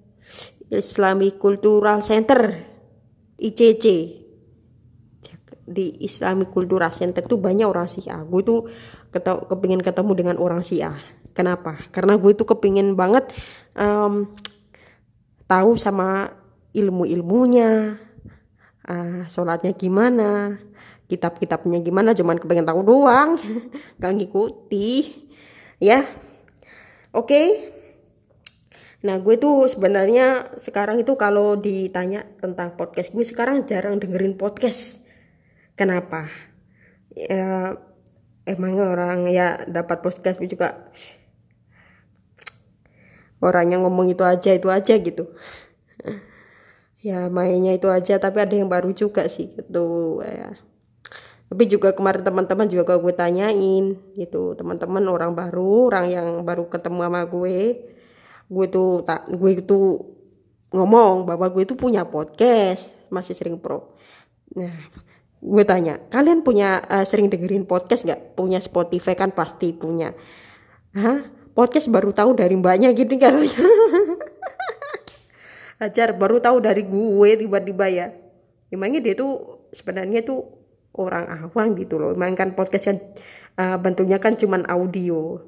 Islamic 0.73 1.37
Cultural 1.37 2.01
Center 2.01 2.69
ICC 3.39 3.85
di 5.69 6.01
Islamic 6.01 6.49
Cultural 6.49 6.89
Center 6.89 7.21
tuh 7.21 7.37
banyak 7.37 7.69
orang 7.69 7.85
Syiah. 7.85 8.25
Gue 8.25 8.41
tuh 8.41 8.65
ketemu, 9.13 9.45
kepingin 9.45 9.81
ketemu 9.85 10.11
dengan 10.17 10.35
orang 10.41 10.65
Syiah. 10.65 10.97
Kenapa? 11.37 11.77
Karena 11.93 12.17
gue 12.17 12.33
tuh 12.33 12.49
kepingin 12.49 12.97
banget 12.97 13.29
um, 13.77 14.33
tahu 15.49 15.73
sama 15.81 16.29
ilmu-ilmunya, 16.77 17.97
uh, 18.85 19.25
sholatnya 19.25 19.73
gimana, 19.73 20.61
kitab-kitabnya 21.09 21.81
gimana. 21.81 22.13
Cuman 22.13 22.37
kepingin 22.37 22.69
tahu 22.69 22.85
doang, 22.85 23.41
gak 23.99 24.13
ngikuti. 24.13 25.25
Ya, 25.81 26.05
oke. 27.09 27.25
Okay. 27.25 27.47
Nah 28.99 29.15
gue 29.23 29.39
tuh 29.39 29.71
sebenarnya 29.71 30.59
sekarang 30.59 30.99
itu 30.99 31.15
kalau 31.15 31.55
ditanya 31.55 32.27
tentang 32.43 32.75
podcast 32.75 33.15
gue 33.15 33.23
sekarang 33.23 33.63
jarang 33.63 33.95
dengerin 33.95 34.35
podcast 34.35 34.99
kenapa 35.79 36.27
ya 37.15 37.79
emang 38.43 38.75
orang 38.75 39.31
ya 39.31 39.63
dapat 39.71 40.03
podcast 40.03 40.43
juga 40.43 40.91
orangnya 43.39 43.79
ngomong 43.79 44.11
itu 44.11 44.23
aja 44.23 44.51
itu 44.55 44.67
aja 44.67 44.93
gitu. 44.99 45.31
Ya 46.99 47.31
mainnya 47.31 47.71
itu 47.71 47.87
aja 47.87 48.19
tapi 48.19 48.43
ada 48.43 48.51
yang 48.51 48.67
baru 48.67 48.91
juga 48.91 49.23
sih 49.31 49.47
gitu 49.55 50.19
ya. 50.19 50.59
Tapi 51.49 51.63
juga 51.65 51.95
kemarin 51.95 52.21
teman-teman 52.21 52.67
juga 52.69 52.99
gue 52.99 53.13
tanyain 53.15 53.97
gitu 54.13 54.53
teman-teman 54.53 55.01
orang 55.09 55.33
baru 55.33 55.89
orang 55.89 56.05
yang 56.11 56.27
baru 56.45 56.69
ketemu 56.69 56.99
sama 57.09 57.21
gue 57.25 57.57
gue 58.49 58.65
tuh 58.69 59.01
tak 59.01 59.25
gue 59.31 59.51
itu 59.57 59.79
ngomong 60.69 61.25
bahwa 61.25 61.49
gue 61.49 61.65
itu 61.65 61.73
punya 61.73 62.05
podcast 62.05 62.93
masih 63.09 63.33
sering 63.33 63.57
pro. 63.57 63.95
Nah 64.53 64.75
gue 65.39 65.63
tanya 65.63 66.03
kalian 66.11 66.43
punya 66.43 66.83
uh, 66.83 67.07
sering 67.07 67.31
dengerin 67.31 67.63
podcast 67.63 68.03
gak 68.03 68.35
punya 68.35 68.59
Spotify 68.59 69.15
kan 69.15 69.31
pasti 69.31 69.71
punya. 69.71 70.11
Hah? 70.93 71.38
Podcast 71.59 71.91
baru 71.91 72.15
tahu 72.15 72.39
dari 72.39 72.55
mbaknya 72.55 72.95
gitu 72.95 73.19
kan. 73.19 73.35
Ajar 75.83 76.15
baru 76.15 76.39
tahu 76.39 76.63
dari 76.63 76.87
gue 76.87 77.29
tiba-tiba 77.35 77.91
ya. 77.91 78.15
Emangnya 78.71 79.03
dia 79.03 79.19
tuh 79.19 79.67
sebenarnya 79.75 80.23
tuh 80.23 80.47
orang 80.95 81.27
awang 81.43 81.75
gitu 81.75 81.99
loh. 81.99 82.15
Emang 82.15 82.31
kan 82.39 82.55
podcast 82.55 82.95
kan 82.95 82.97
uh, 83.59 83.75
bentuknya 83.75 84.23
kan 84.23 84.39
cuman 84.39 84.63
audio. 84.71 85.43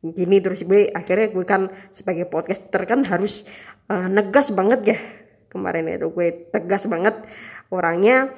Gini 0.00 0.40
terus 0.40 0.64
gue 0.64 0.88
akhirnya 0.88 1.28
gue 1.28 1.44
kan 1.44 1.68
sebagai 1.92 2.32
podcaster 2.32 2.88
kan 2.88 3.04
harus 3.04 3.44
uh, 3.92 4.08
negas 4.08 4.56
banget 4.56 4.96
ya. 4.96 4.98
Kemarin 5.52 6.00
itu 6.00 6.08
gue 6.08 6.48
tegas 6.48 6.88
banget 6.88 7.28
orangnya 7.68 8.32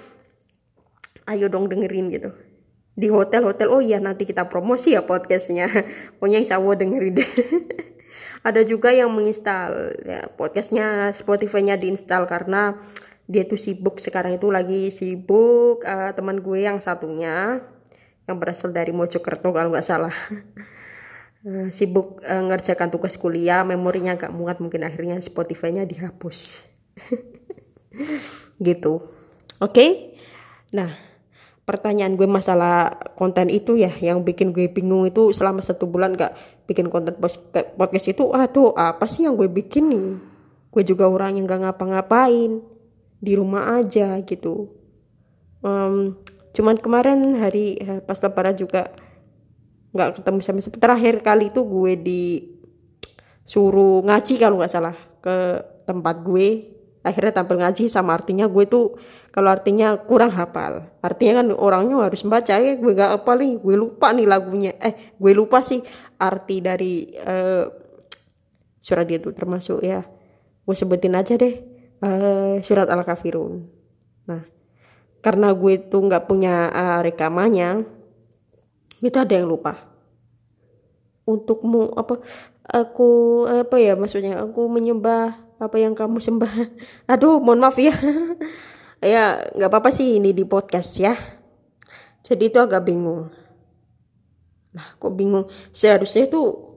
ayo 1.30 1.46
dong 1.46 1.70
dengerin 1.70 2.10
gitu 2.10 2.34
di 2.94 3.10
hotel-hotel 3.10 3.68
oh 3.74 3.82
iya 3.82 3.98
nanti 3.98 4.22
kita 4.22 4.46
promosi 4.46 4.94
ya 4.94 5.02
podcastnya. 5.02 5.66
Pokoknya 6.18 6.38
insya 6.42 6.62
Allah 6.62 6.78
dengerin. 6.78 7.14
Deh 7.18 7.30
ada 8.48 8.60
juga 8.62 8.94
yang 8.94 9.10
menginstal 9.10 9.98
ya 10.04 10.30
podcastnya 10.30 11.10
Spotify-nya 11.10 11.74
diinstal 11.74 12.30
karena 12.30 12.78
dia 13.26 13.42
tuh 13.44 13.58
sibuk. 13.58 13.98
Sekarang 13.98 14.38
itu 14.38 14.48
lagi 14.54 14.94
sibuk 14.94 15.82
uh, 15.82 16.14
teman 16.14 16.38
gue 16.38 16.62
yang 16.62 16.78
satunya 16.78 17.66
yang 18.24 18.36
berasal 18.40 18.72
dari 18.72 18.94
Mojokerto 18.94 19.50
kalau 19.50 19.74
nggak 19.74 19.86
salah. 19.86 20.14
Uh, 21.42 21.68
sibuk 21.76 22.22
uh, 22.22 22.42
ngerjakan 22.46 22.94
tugas 22.94 23.18
kuliah 23.18 23.66
memorinya 23.66 24.14
nggak 24.14 24.32
muat 24.32 24.62
mungkin 24.62 24.86
akhirnya 24.86 25.18
Spotify-nya 25.18 25.82
dihapus. 25.82 26.70
Gitu. 28.62 28.94
Oke? 29.58 29.74
Okay? 29.74 29.90
nah 30.74 30.90
pertanyaan 31.64 32.16
gue 32.16 32.28
masalah 32.28 32.92
konten 33.16 33.48
itu 33.48 33.80
ya 33.80 33.88
yang 34.00 34.20
bikin 34.20 34.52
gue 34.52 34.68
bingung 34.68 35.08
itu 35.08 35.32
selama 35.32 35.64
satu 35.64 35.88
bulan 35.88 36.12
gak 36.12 36.36
bikin 36.68 36.92
konten 36.92 37.16
podcast 37.76 38.06
itu 38.12 38.28
ah 38.36 38.44
tuh 38.48 38.76
apa 38.76 39.08
sih 39.08 39.24
yang 39.24 39.36
gue 39.36 39.48
bikin 39.48 39.88
nih? 39.88 40.06
Gue 40.68 40.82
juga 40.84 41.08
orang 41.08 41.40
yang 41.40 41.48
gak 41.48 41.64
ngapa-ngapain 41.64 42.60
di 43.16 43.32
rumah 43.32 43.80
aja 43.80 44.20
gitu. 44.20 44.68
Um, 45.64 46.20
cuman 46.52 46.76
kemarin 46.76 47.40
hari 47.40 47.80
eh, 47.80 48.04
pas 48.04 48.20
lebaran 48.20 48.54
juga 48.54 48.92
nggak 49.94 50.20
ketemu 50.20 50.38
sama 50.42 50.60
terakhir 50.60 51.14
kali 51.22 51.54
itu 51.54 51.62
gue 51.62 51.92
di 51.94 52.22
suruh 53.46 54.02
ngaji 54.02 54.34
kalau 54.42 54.58
nggak 54.58 54.72
salah 54.72 54.96
ke 55.22 55.62
tempat 55.86 56.20
gue 56.26 56.73
akhirnya 57.04 57.36
tampil 57.36 57.60
ngaji 57.60 57.92
sama 57.92 58.16
artinya 58.16 58.48
gue 58.48 58.64
tuh 58.64 58.96
kalau 59.30 59.52
artinya 59.52 59.94
kurang 60.00 60.32
hafal. 60.32 60.88
Artinya 61.04 61.44
kan 61.44 61.46
orangnya 61.52 62.00
harus 62.00 62.24
baca 62.24 62.56
ya 62.56 62.74
gue 62.74 62.92
gak 62.96 63.22
apa 63.22 63.30
nih 63.36 63.60
gue 63.60 63.74
lupa 63.76 64.10
nih 64.10 64.26
lagunya. 64.26 64.72
Eh 64.80 65.14
gue 65.14 65.32
lupa 65.36 65.60
sih 65.60 65.84
arti 66.16 66.64
dari 66.64 67.12
uh, 67.20 67.68
surat 68.80 69.04
dia 69.04 69.20
tuh 69.20 69.36
termasuk 69.36 69.84
ya. 69.84 70.00
Gue 70.64 70.72
sebutin 70.72 71.12
aja 71.12 71.36
deh 71.36 71.74
uh, 72.04 72.56
surat 72.60 72.88
al 72.88 73.02
kafirun 73.04 73.68
nah 74.24 74.40
karena 75.20 75.52
gue 75.52 75.88
tuh 75.88 76.00
nggak 76.04 76.24
punya 76.28 76.68
uh, 76.72 77.00
rekamannya 77.04 77.84
itu 79.04 79.16
ada 79.20 79.36
yang 79.36 79.48
lupa. 79.48 79.76
Untukmu 81.28 81.92
apa 81.96 82.20
aku 82.64 83.44
apa 83.48 83.76
ya 83.76 83.96
maksudnya 83.96 84.40
aku 84.40 84.68
menyembah 84.68 85.43
apa 85.58 85.76
yang 85.78 85.94
kamu 85.94 86.18
sembah. 86.18 86.52
Aduh 87.12 87.38
mohon 87.42 87.60
maaf 87.62 87.78
ya. 87.78 87.94
Ya 89.04 89.36
nggak 89.52 89.68
apa-apa 89.68 89.92
sih 89.92 90.16
ini 90.16 90.32
di 90.32 90.48
podcast 90.48 90.96
ya. 90.96 91.12
Jadi 92.24 92.48
itu 92.48 92.56
agak 92.56 92.88
bingung. 92.88 93.28
Nah 94.72 94.96
kok 94.96 95.12
bingung? 95.12 95.44
Seharusnya 95.76 96.24
tuh 96.24 96.72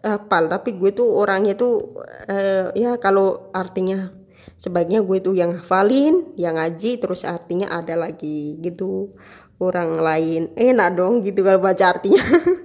hafal 0.00 0.48
tapi 0.48 0.80
gue 0.80 0.96
tuh 0.96 1.04
orangnya 1.04 1.52
tuh 1.52 2.00
uh, 2.32 2.72
ya 2.72 2.96
kalau 2.96 3.52
artinya 3.52 4.08
sebaiknya 4.56 5.04
gue 5.04 5.20
tuh 5.20 5.36
yang 5.36 5.60
hafalin 5.60 6.32
yang 6.40 6.56
ngaji 6.56 6.96
terus 6.96 7.28
artinya 7.28 7.68
ada 7.68 7.92
lagi 7.92 8.56
gitu. 8.64 9.12
Orang 9.60 10.00
lain 10.00 10.48
enak 10.56 10.96
dong 10.96 11.20
gitu 11.20 11.44
kalau 11.44 11.60
baca 11.60 11.92
artinya 11.92 12.24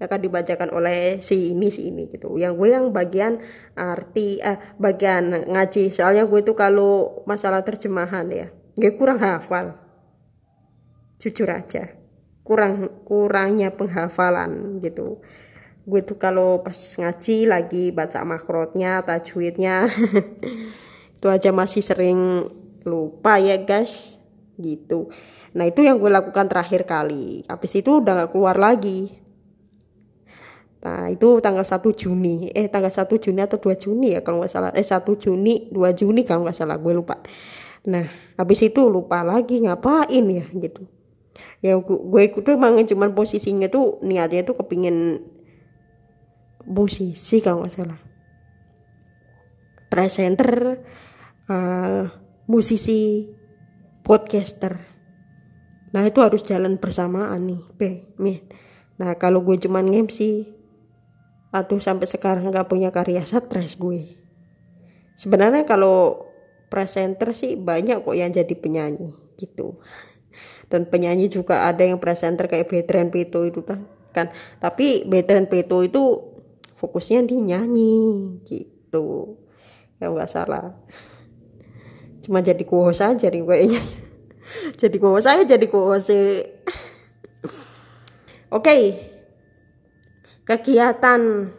akan 0.00 0.20
dibacakan 0.20 0.74
oleh 0.74 1.22
si 1.22 1.54
ini 1.54 1.70
si 1.70 1.90
ini 1.90 2.10
gitu. 2.10 2.34
Yang 2.34 2.52
gue 2.58 2.68
yang 2.74 2.86
bagian 2.90 3.38
arti 3.78 4.42
eh 4.42 4.58
bagian 4.78 5.30
ngaji. 5.48 5.94
Soalnya 5.94 6.26
gue 6.26 6.40
tuh 6.42 6.58
kalau 6.58 7.22
masalah 7.24 7.62
terjemahan 7.62 8.26
ya 8.30 8.46
gue 8.74 8.90
kurang 8.98 9.22
hafal. 9.22 9.78
Jujur 11.22 11.48
aja 11.48 12.04
kurang 12.44 13.02
kurangnya 13.08 13.72
penghafalan 13.72 14.78
gitu. 14.84 15.24
Gue 15.84 16.04
tuh 16.04 16.20
kalau 16.20 16.60
pas 16.60 16.76
ngaji 16.76 17.48
lagi 17.48 17.84
baca 17.90 18.20
makrotnya 18.24 19.00
tajwidnya 19.04 19.88
itu 21.16 21.26
aja 21.28 21.50
masih 21.52 21.80
sering 21.80 22.44
lupa 22.84 23.40
ya 23.40 23.56
guys 23.64 24.20
gitu. 24.60 25.08
Nah 25.56 25.64
itu 25.64 25.80
yang 25.80 25.96
gue 25.96 26.12
lakukan 26.12 26.46
terakhir 26.46 26.84
kali. 26.84 27.42
Habis 27.48 27.80
itu 27.80 28.04
udah 28.04 28.24
gak 28.24 28.30
keluar 28.36 28.60
lagi 28.60 29.23
Nah 30.84 31.08
itu 31.08 31.40
tanggal 31.40 31.64
1 31.64 31.80
Juni. 31.96 32.52
Eh 32.52 32.68
tanggal 32.68 32.92
1 32.92 33.08
Juni 33.16 33.40
atau 33.40 33.56
2 33.56 33.72
Juni 33.80 34.12
ya 34.12 34.20
kalau 34.20 34.44
nggak 34.44 34.52
salah. 34.52 34.70
Eh 34.76 34.84
1 34.84 35.00
Juni 35.16 35.72
2 35.72 35.80
Juni 35.96 36.20
kalau 36.28 36.44
nggak 36.44 36.56
salah 36.56 36.76
gue 36.76 36.92
lupa. 36.92 37.24
Nah 37.88 38.04
habis 38.36 38.60
itu 38.60 38.84
lupa 38.92 39.24
lagi 39.24 39.64
ngapain 39.64 40.24
ya 40.28 40.44
gitu. 40.52 40.84
Ya 41.64 41.80
gue 41.80 42.22
ikut 42.28 42.44
tuh 42.44 42.52
emang 42.52 42.76
cuman 42.84 43.16
posisinya 43.16 43.72
tuh 43.72 43.96
niatnya 44.04 44.44
tuh 44.44 44.60
kepingin 44.60 45.24
musisi 46.68 47.40
kalau 47.40 47.64
nggak 47.64 47.72
salah. 47.72 48.00
Presenter 49.88 50.84
uh, 51.48 52.12
musisi 52.44 53.32
podcaster. 54.04 54.76
Nah 55.96 56.02
itu 56.04 56.20
harus 56.20 56.44
jalan 56.44 56.76
bersamaan 56.76 57.40
nih 57.48 57.62
be 57.72 57.90
nah 58.94 59.10
kalau 59.18 59.42
gue 59.42 59.58
cuman 59.58 59.90
ngemsi 59.90 60.54
aduh 61.54 61.78
sampai 61.78 62.10
sekarang 62.10 62.50
nggak 62.50 62.66
punya 62.66 62.90
karya 62.90 63.22
stres 63.22 63.78
gue. 63.78 64.18
Sebenarnya 65.14 65.62
kalau 65.62 66.26
presenter 66.66 67.30
sih 67.30 67.54
banyak 67.54 68.02
kok 68.02 68.18
yang 68.18 68.34
jadi 68.34 68.50
penyanyi 68.58 69.14
gitu. 69.38 69.78
Dan 70.66 70.90
penyanyi 70.90 71.30
juga 71.30 71.70
ada 71.70 71.86
yang 71.86 72.02
presenter 72.02 72.50
kayak 72.50 72.66
Betran 72.66 73.14
Peto 73.14 73.46
itu 73.46 73.62
kan. 73.62 73.86
Tapi 74.58 75.06
Betran 75.06 75.46
Peto 75.46 75.86
itu 75.86 76.34
fokusnya 76.74 77.22
di 77.22 77.38
nyanyi 77.38 77.94
gitu. 78.42 79.38
Ya 80.02 80.10
nggak 80.10 80.26
salah. 80.26 80.74
Cuma 82.18 82.42
jadi 82.42 82.66
kuos 82.66 82.98
aja 82.98 83.30
nih 83.30 83.46
kayaknya. 83.46 83.82
Jadi 84.80 85.00
kuos 85.00 85.24
saya 85.24 85.40
jadi 85.48 85.64
kuos 85.72 86.04
oke 88.52 88.76
kegiatan 90.44 91.50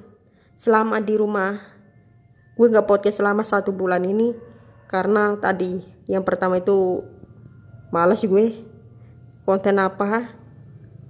selama 0.53 1.01
di 1.01 1.17
rumah. 1.17 1.57
Gue 2.55 2.71
nggak 2.71 2.87
podcast 2.87 3.19
selama 3.19 3.43
satu 3.43 3.75
bulan 3.75 4.05
ini 4.07 4.31
karena 4.87 5.35
tadi 5.35 5.83
yang 6.07 6.23
pertama 6.23 6.61
itu 6.61 7.03
males 7.91 8.23
gue. 8.23 8.63
Konten 9.45 9.77
apa? 9.77 10.33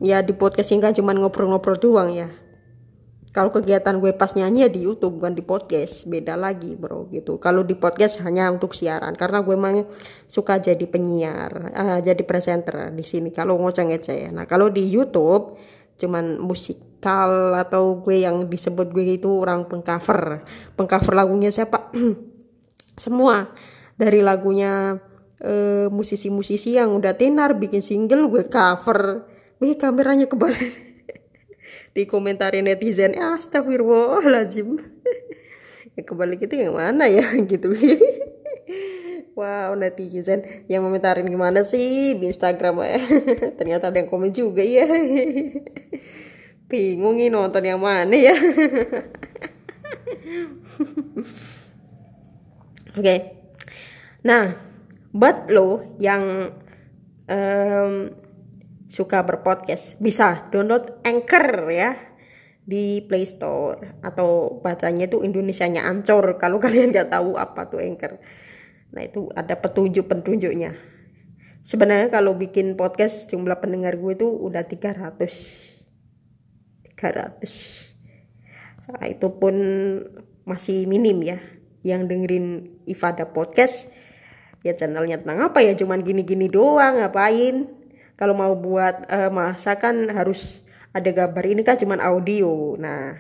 Ya 0.04 0.20
di 0.20 0.36
podcast 0.36 0.76
ini 0.76 0.84
kan 0.84 0.92
cuma 0.92 1.16
ngobrol-ngobrol 1.16 1.80
doang 1.80 2.12
ya. 2.12 2.28
Kalau 3.32 3.52
kegiatan 3.52 4.00
gue 4.00 4.16
pas 4.16 4.32
nyanyi 4.32 4.64
ya 4.64 4.70
di 4.72 4.88
YouTube 4.88 5.20
bukan 5.20 5.36
di 5.36 5.44
podcast. 5.44 6.08
Beda 6.08 6.40
lagi 6.40 6.76
bro 6.76 7.08
gitu. 7.12 7.36
Kalau 7.40 7.64
di 7.64 7.76
podcast 7.76 8.24
hanya 8.24 8.48
untuk 8.52 8.76
siaran 8.76 9.16
karena 9.16 9.44
gue 9.44 9.56
emang 9.56 9.88
suka 10.28 10.60
jadi 10.60 10.84
penyiar 10.88 11.76
uh, 11.76 12.00
jadi 12.00 12.24
presenter 12.24 12.92
di 12.96 13.04
sini 13.04 13.30
kalau 13.36 13.60
ngoceng 13.60 13.94
ngeceh 13.94 14.34
nah 14.34 14.50
kalau 14.50 14.74
di 14.74 14.88
YouTube 14.88 15.56
cuman 15.96 16.40
musikal 17.06 17.54
atau 17.54 18.02
gue 18.02 18.26
yang 18.26 18.50
disebut 18.50 18.90
gue 18.90 19.22
itu 19.22 19.30
orang 19.30 19.70
pengcover. 19.70 20.42
Pengcover 20.74 21.14
lagunya 21.14 21.54
siapa? 21.54 21.94
Semua. 22.98 23.54
Dari 23.96 24.26
lagunya 24.26 24.98
eh, 25.40 25.88
musisi-musisi 25.94 26.76
yang 26.76 26.98
udah 26.98 27.14
tenar 27.14 27.54
bikin 27.62 27.86
single 27.86 28.26
gue 28.34 28.50
cover. 28.50 29.30
Wih 29.62 29.78
kameranya 29.78 30.26
kebalik 30.26 30.82
di 31.96 32.04
komentar 32.10 32.58
netizen 32.58 33.14
ya 33.14 33.38
astagfirullahaladzim. 33.38 34.70
Ya 35.96 36.04
kebalik 36.04 36.44
itu 36.44 36.60
yang 36.60 36.76
mana 36.76 37.08
ya? 37.08 37.24
Gitu. 37.48 37.72
Wow 39.32 39.80
netizen. 39.80 40.44
Yang 40.68 40.92
komentarin 40.92 41.24
gimana 41.24 41.64
sih 41.64 42.20
di 42.20 42.28
Instagram? 42.28 42.84
Ya 42.84 43.00
Ternyata 43.56 43.96
ada 43.96 44.04
yang 44.04 44.12
komen 44.12 44.36
juga 44.36 44.60
ya 44.60 44.84
Bingung 46.66 47.18
nih 47.22 47.30
nonton 47.30 47.64
yang 47.64 47.82
mana 47.82 48.16
ya 48.16 48.36
Oke 52.96 53.02
okay. 53.02 53.20
Nah 54.26 54.56
Buat 55.16 55.48
lo 55.54 55.96
yang 56.02 56.52
um, 57.30 57.94
suka 58.90 59.24
berpodcast 59.24 60.02
Bisa 60.02 60.50
download 60.52 61.02
Anchor 61.06 61.70
ya 61.72 61.92
di 62.66 63.06
Play 63.06 63.30
Store 63.30 64.02
atau 64.02 64.58
bacanya 64.58 65.06
itu 65.06 65.22
Indonesianya 65.22 65.86
Ancor 65.86 66.42
kalau 66.42 66.58
kalian 66.64 66.90
nggak 66.90 67.14
tahu 67.14 67.38
apa 67.38 67.70
tuh 67.70 67.78
Anchor 67.78 68.18
Nah 68.96 69.04
itu 69.04 69.28
ada 69.36 69.60
petunjuk-petunjuknya. 69.60 70.72
Sebenarnya 71.60 72.08
kalau 72.08 72.40
bikin 72.40 72.80
podcast 72.80 73.28
jumlah 73.28 73.60
pendengar 73.60 74.00
gue 74.00 74.16
itu 74.16 74.28
udah 74.32 74.64
300. 74.64 75.20
300. 76.96 77.96
Nah, 78.86 79.06
itu 79.08 79.28
pun 79.36 79.56
masih 80.48 80.88
minim 80.88 81.22
ya. 81.22 81.40
Yang 81.86 82.02
dengerin 82.10 82.46
Ifada 82.90 83.30
podcast. 83.30 83.92
Ya 84.66 84.74
channelnya 84.74 85.22
tentang 85.22 85.46
apa 85.46 85.62
ya? 85.62 85.78
Cuman 85.78 86.02
gini-gini 86.02 86.50
doang 86.50 86.98
ngapain? 86.98 87.70
Kalau 88.16 88.34
mau 88.34 88.56
buat 88.56 89.06
uh, 89.12 89.30
masakan 89.30 90.10
harus 90.10 90.66
ada 90.96 91.12
gambar 91.12 91.44
ini 91.44 91.62
kan 91.62 91.76
cuman 91.76 92.00
audio. 92.00 92.80
Nah 92.80 93.20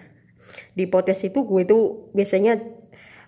di 0.71 0.88
podcast 0.88 1.27
itu 1.27 1.43
gue 1.43 1.67
tuh 1.67 2.11
biasanya 2.15 2.59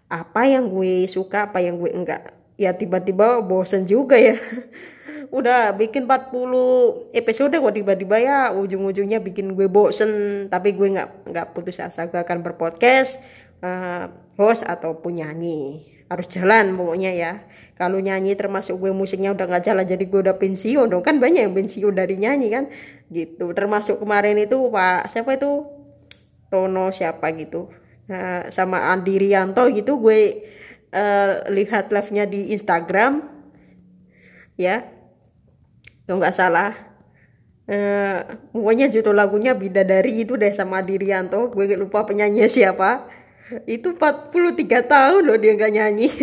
apa 0.07 0.47
yang 0.47 0.71
gue 0.71 1.03
suka 1.11 1.51
apa 1.51 1.59
yang 1.59 1.75
gue 1.75 1.91
enggak 1.91 2.36
ya 2.57 2.73
tiba-tiba 2.73 3.39
bosen 3.45 3.85
juga 3.85 4.17
ya. 4.17 4.35
Udah 5.37 5.75
bikin 5.77 6.09
40 6.09 7.13
episode 7.13 7.53
kok 7.53 7.75
tiba-tiba 7.77 8.17
ya. 8.17 8.39
Ujung-ujungnya 8.51 9.21
bikin 9.21 9.53
gue 9.53 9.69
bosen 9.69 10.45
tapi 10.49 10.73
gue 10.73 10.97
nggak 10.97 11.29
nggak 11.31 11.47
putus 11.53 11.79
asa. 11.79 12.09
Gue 12.09 12.19
akan 12.19 12.41
berpodcast 12.43 13.21
uh, 13.61 14.09
host 14.35 14.65
ataupun 14.65 15.21
nyanyi. 15.21 15.85
Harus 16.09 16.27
jalan 16.33 16.73
pokoknya 16.73 17.11
ya. 17.13 17.33
Kalau 17.77 18.01
nyanyi 18.01 18.33
termasuk 18.33 18.81
gue 18.81 18.89
musiknya 18.89 19.37
udah 19.37 19.45
nggak 19.45 19.63
jalan 19.69 19.85
jadi 19.85 20.03
gue 20.09 20.19
udah 20.25 20.35
pensiun 20.41 20.89
dong. 20.89 21.05
Kan 21.05 21.21
banyak 21.21 21.45
yang 21.45 21.53
pensiun 21.53 21.93
dari 21.93 22.17
nyanyi 22.17 22.47
kan. 22.49 22.65
Gitu. 23.11 23.53
Termasuk 23.53 24.01
kemarin 24.01 24.39
itu 24.41 24.57
pak 24.73 25.11
siapa 25.13 25.37
itu? 25.37 25.67
Tono 26.47 26.89
siapa 26.95 27.29
gitu. 27.35 27.67
Nah, 28.07 28.47
sama 28.47 28.87
Andi 28.95 29.19
Rianto 29.19 29.67
gitu 29.67 29.99
gue 29.99 30.47
uh, 30.93 31.47
lihat 31.51 31.91
live-nya 31.91 32.27
di 32.27 32.53
Instagram 32.55 33.23
ya. 34.59 34.87
Kalau 36.07 36.23
nggak 36.23 36.35
salah 36.35 36.71
uh, 37.67 38.19
pokoknya 38.55 38.87
judul 38.87 39.15
lagunya 39.15 39.51
Bidadari 39.51 40.23
itu 40.23 40.39
deh 40.39 40.51
sama 40.55 40.79
Dirianto 40.79 41.51
gue 41.51 41.75
lupa 41.75 42.07
penyanyi 42.07 42.47
siapa. 42.47 43.07
Itu 43.63 43.95
43 43.95 44.91
tahun 44.91 45.21
loh 45.23 45.39
dia 45.39 45.55
nggak 45.55 45.73
nyanyi. 45.73 46.09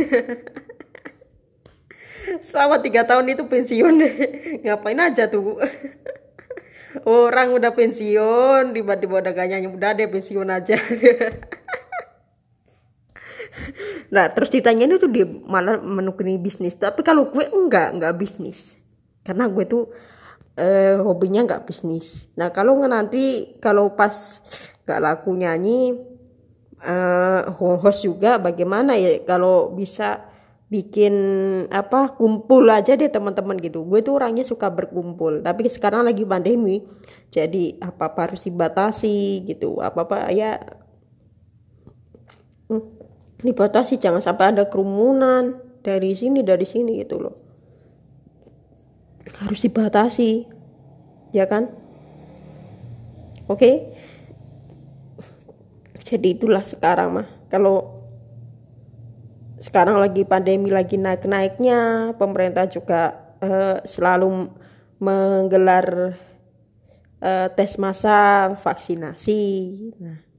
Selama 2.44 2.81
tiga 2.81 3.05
tahun 3.05 3.29
itu 3.33 3.44
pensiun. 3.48 3.94
Deh 4.00 4.14
ngapain 4.64 5.00
aja 5.00 5.29
tuh? 5.29 5.61
Orang 7.09 7.59
udah 7.59 7.74
pensiun 7.74 8.70
tiba-tiba 8.70 9.18
udah 9.18 9.35
gak 9.35 9.50
nyanyi 9.50 9.66
udah 9.66 9.98
deh 9.98 10.07
pensiun 10.07 10.46
aja 10.46 10.79
nah 14.14 14.26
terus 14.30 14.50
ditanyain 14.50 14.90
itu 14.90 15.08
dia 15.10 15.26
malah 15.26 15.80
menekuni 15.80 16.38
bisnis. 16.38 16.76
Tapi 16.78 17.02
kalau 17.06 17.30
gue 17.30 17.46
enggak 17.50 17.94
enggak 17.96 18.14
bisnis. 18.18 18.78
Karena 19.24 19.48
gue 19.48 19.64
tuh 19.64 19.90
eh, 20.58 20.98
hobinya 20.98 21.46
enggak 21.46 21.66
bisnis. 21.66 22.30
Nah 22.38 22.50
kalau 22.54 22.78
nanti 22.86 23.56
kalau 23.58 23.94
pas 23.94 24.42
gak 24.84 25.00
laku 25.00 25.34
nyanyi 25.34 25.98
eh, 26.82 27.42
host 27.58 28.04
juga 28.04 28.38
bagaimana 28.38 28.94
ya 28.98 29.22
kalau 29.24 29.72
bisa 29.72 30.30
bikin 30.72 31.14
apa 31.70 32.18
kumpul 32.18 32.66
aja 32.66 32.98
deh 32.98 33.10
teman-teman 33.10 33.60
gitu. 33.62 33.86
Gue 33.86 34.02
tuh 34.02 34.18
orangnya 34.18 34.42
suka 34.42 34.70
berkumpul. 34.72 35.44
Tapi 35.44 35.70
sekarang 35.70 36.02
lagi 36.06 36.26
pandemi 36.26 36.82
jadi 37.30 37.78
apa 37.78 38.10
apa 38.10 38.20
harus 38.30 38.42
dibatasi 38.46 39.46
gitu. 39.46 39.78
Apa 39.78 40.06
apa 40.06 40.18
ya 40.34 40.58
hmm 42.70 43.03
dibatasi 43.44 44.00
jangan 44.00 44.24
sampai 44.24 44.57
ada 44.57 44.64
kerumunan. 44.66 45.61
Dari 45.85 46.16
sini 46.16 46.40
dari 46.40 46.64
sini 46.64 46.96
gitu 47.04 47.20
loh. 47.20 47.37
Harus 49.44 49.68
dibatasi 49.68 50.48
ya 51.37 51.44
kan? 51.44 51.68
Oke? 53.44 53.61
Okay? 53.61 53.74
jadi 56.04 56.37
itulah 56.37 56.64
sekarang 56.64 57.20
mah. 57.20 57.28
Kalau 57.52 58.04
sekarang 59.61 60.00
lagi 60.00 60.24
pandemi 60.24 60.68
lagi 60.68 61.00
naik 61.00 61.24
naiknya 61.24 62.12
pemerintah 62.20 62.68
juga 62.68 63.16
uh, 63.40 63.80
selalu 63.85 64.52
menggelar 65.00 66.16
uh, 67.20 67.48
tes 67.52 67.76
massal 67.80 68.57
vaksinasi. 68.57 69.44
Nah 70.00 70.34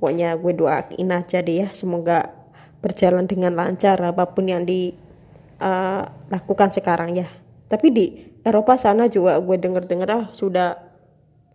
pokoknya 0.00 0.32
gue 0.40 0.56
doain 0.56 1.08
aja 1.12 1.44
deh 1.44 1.60
ya 1.60 1.68
semoga 1.76 2.32
berjalan 2.80 3.28
dengan 3.28 3.52
lancar 3.52 4.00
apa 4.00 4.32
pun 4.32 4.48
yang 4.48 4.64
dilakukan 4.64 6.68
uh, 6.72 6.74
sekarang 6.74 7.20
ya. 7.20 7.28
Tapi 7.68 7.92
di 7.92 8.32
Eropa 8.40 8.80
sana 8.80 9.12
juga 9.12 9.36
gue 9.36 9.60
denger 9.60 9.84
denger 9.84 10.08
ah 10.08 10.32
sudah 10.32 10.80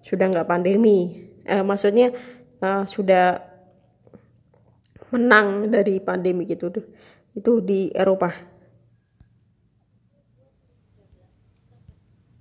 sudah 0.06 0.30
nggak 0.30 0.46
pandemi. 0.46 1.26
Uh, 1.50 1.66
maksudnya 1.66 2.14
uh, 2.62 2.86
sudah 2.86 3.42
menang 5.10 5.74
dari 5.74 5.98
pandemi 5.98 6.46
gitu 6.46 6.70
tuh. 6.70 6.86
Itu 7.34 7.66
di 7.66 7.90
Eropa. 7.98 8.30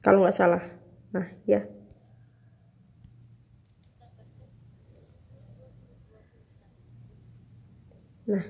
Kalau 0.05 0.21
nggak 0.21 0.37
salah. 0.37 0.61
Nah 1.17 1.33
ya 1.49 1.65
nah 8.25 8.45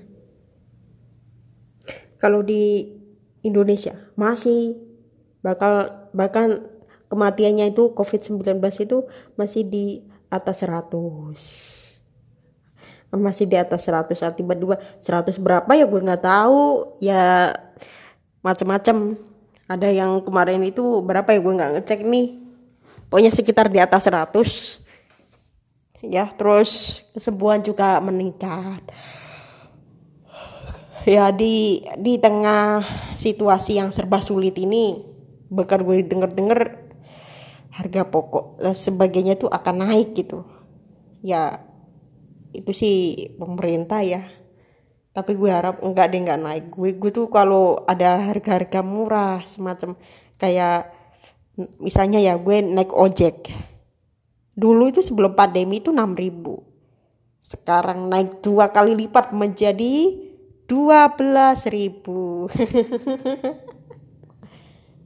kalau 2.21 2.41
di 2.41 2.95
Indonesia 3.43 3.93
masih 4.17 4.79
bakal 5.45 5.91
bahkan 6.15 6.65
kematiannya 7.11 7.69
itu 7.69 7.93
COVID-19 7.93 8.57
itu 8.81 9.05
masih 9.37 9.61
di 9.67 9.85
atas 10.33 10.65
100 10.65 11.85
masih 13.15 13.47
di 13.47 13.55
atas 13.55 13.87
100 13.87 14.11
saat 14.11 14.35
tiba-tiba 14.35 14.75
100 14.99 15.39
berapa 15.39 15.71
ya 15.71 15.85
gue 15.87 16.01
nggak 16.03 16.23
tahu. 16.23 16.63
Ya 16.99 17.55
macam-macam 18.43 19.15
ada 19.65 19.87
yang 19.89 20.21
kemarin 20.21 20.61
itu 20.67 20.83
berapa 21.01 21.31
ya 21.31 21.39
gue 21.39 21.53
nggak 21.55 21.71
ngecek 21.79 21.99
nih. 22.03 22.27
Pokoknya 23.07 23.31
sekitar 23.31 23.71
di 23.71 23.79
atas 23.79 24.09
100 24.09 24.83
ya 26.05 26.29
terus 26.37 27.01
kesembuhan 27.15 27.63
juga 27.65 27.97
meningkat 28.03 28.83
ya 31.05 31.29
di 31.29 31.85
di 32.01 32.17
tengah 32.17 32.81
situasi 33.13 33.77
yang 33.77 33.93
serba 33.93 34.25
sulit 34.25 34.57
ini 34.57 34.97
bakal 35.53 35.85
gue 35.85 36.01
denger 36.01 36.33
denger 36.33 36.59
harga 37.69 38.01
pokok 38.09 38.57
dan 38.57 38.73
sebagainya 38.73 39.37
tuh 39.37 39.51
akan 39.53 39.85
naik 39.85 40.17
gitu. 40.17 40.41
Ya 41.21 41.61
itu 42.55 42.71
sih 42.73 42.97
pemerintah 43.37 44.01
ya. 44.01 44.25
Tapi 45.15 45.31
gue 45.37 45.47
harap 45.47 45.79
enggak 45.85 46.11
deh 46.11 46.19
enggak 46.25 46.41
naik. 46.41 46.65
Gue 46.73 46.97
gue 46.97 47.11
tuh 47.13 47.29
kalau 47.29 47.85
ada 47.85 48.19
harga-harga 48.19 48.81
murah 48.81 49.43
semacam 49.45 49.95
kayak 50.41 50.91
misalnya 51.79 52.19
ya 52.19 52.33
gue 52.35 52.65
naik 52.65 52.91
ojek. 52.91 53.53
Dulu 54.55 54.87
itu 54.89 55.03
sebelum 55.03 55.35
pandemi 55.35 55.83
itu 55.83 55.91
6000 55.91 56.75
sekarang 57.45 58.09
naik 58.09 58.41
dua 58.41 58.73
kali 58.73 58.97
lipat 59.05 59.29
menjadi 59.29 60.24
12.000 60.65 62.01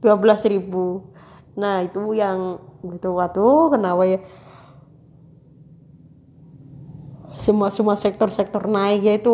nah 1.60 1.84
itu 1.84 2.02
yang 2.16 2.56
gitu 2.80 3.12
waktu 3.12 3.44
kenapa 3.68 4.02
ya 4.08 4.20
semua 7.40 7.72
semua 7.72 7.96
sektor-sektor 7.96 8.68
naik 8.68 9.00
ya 9.00 9.16
itu 9.16 9.32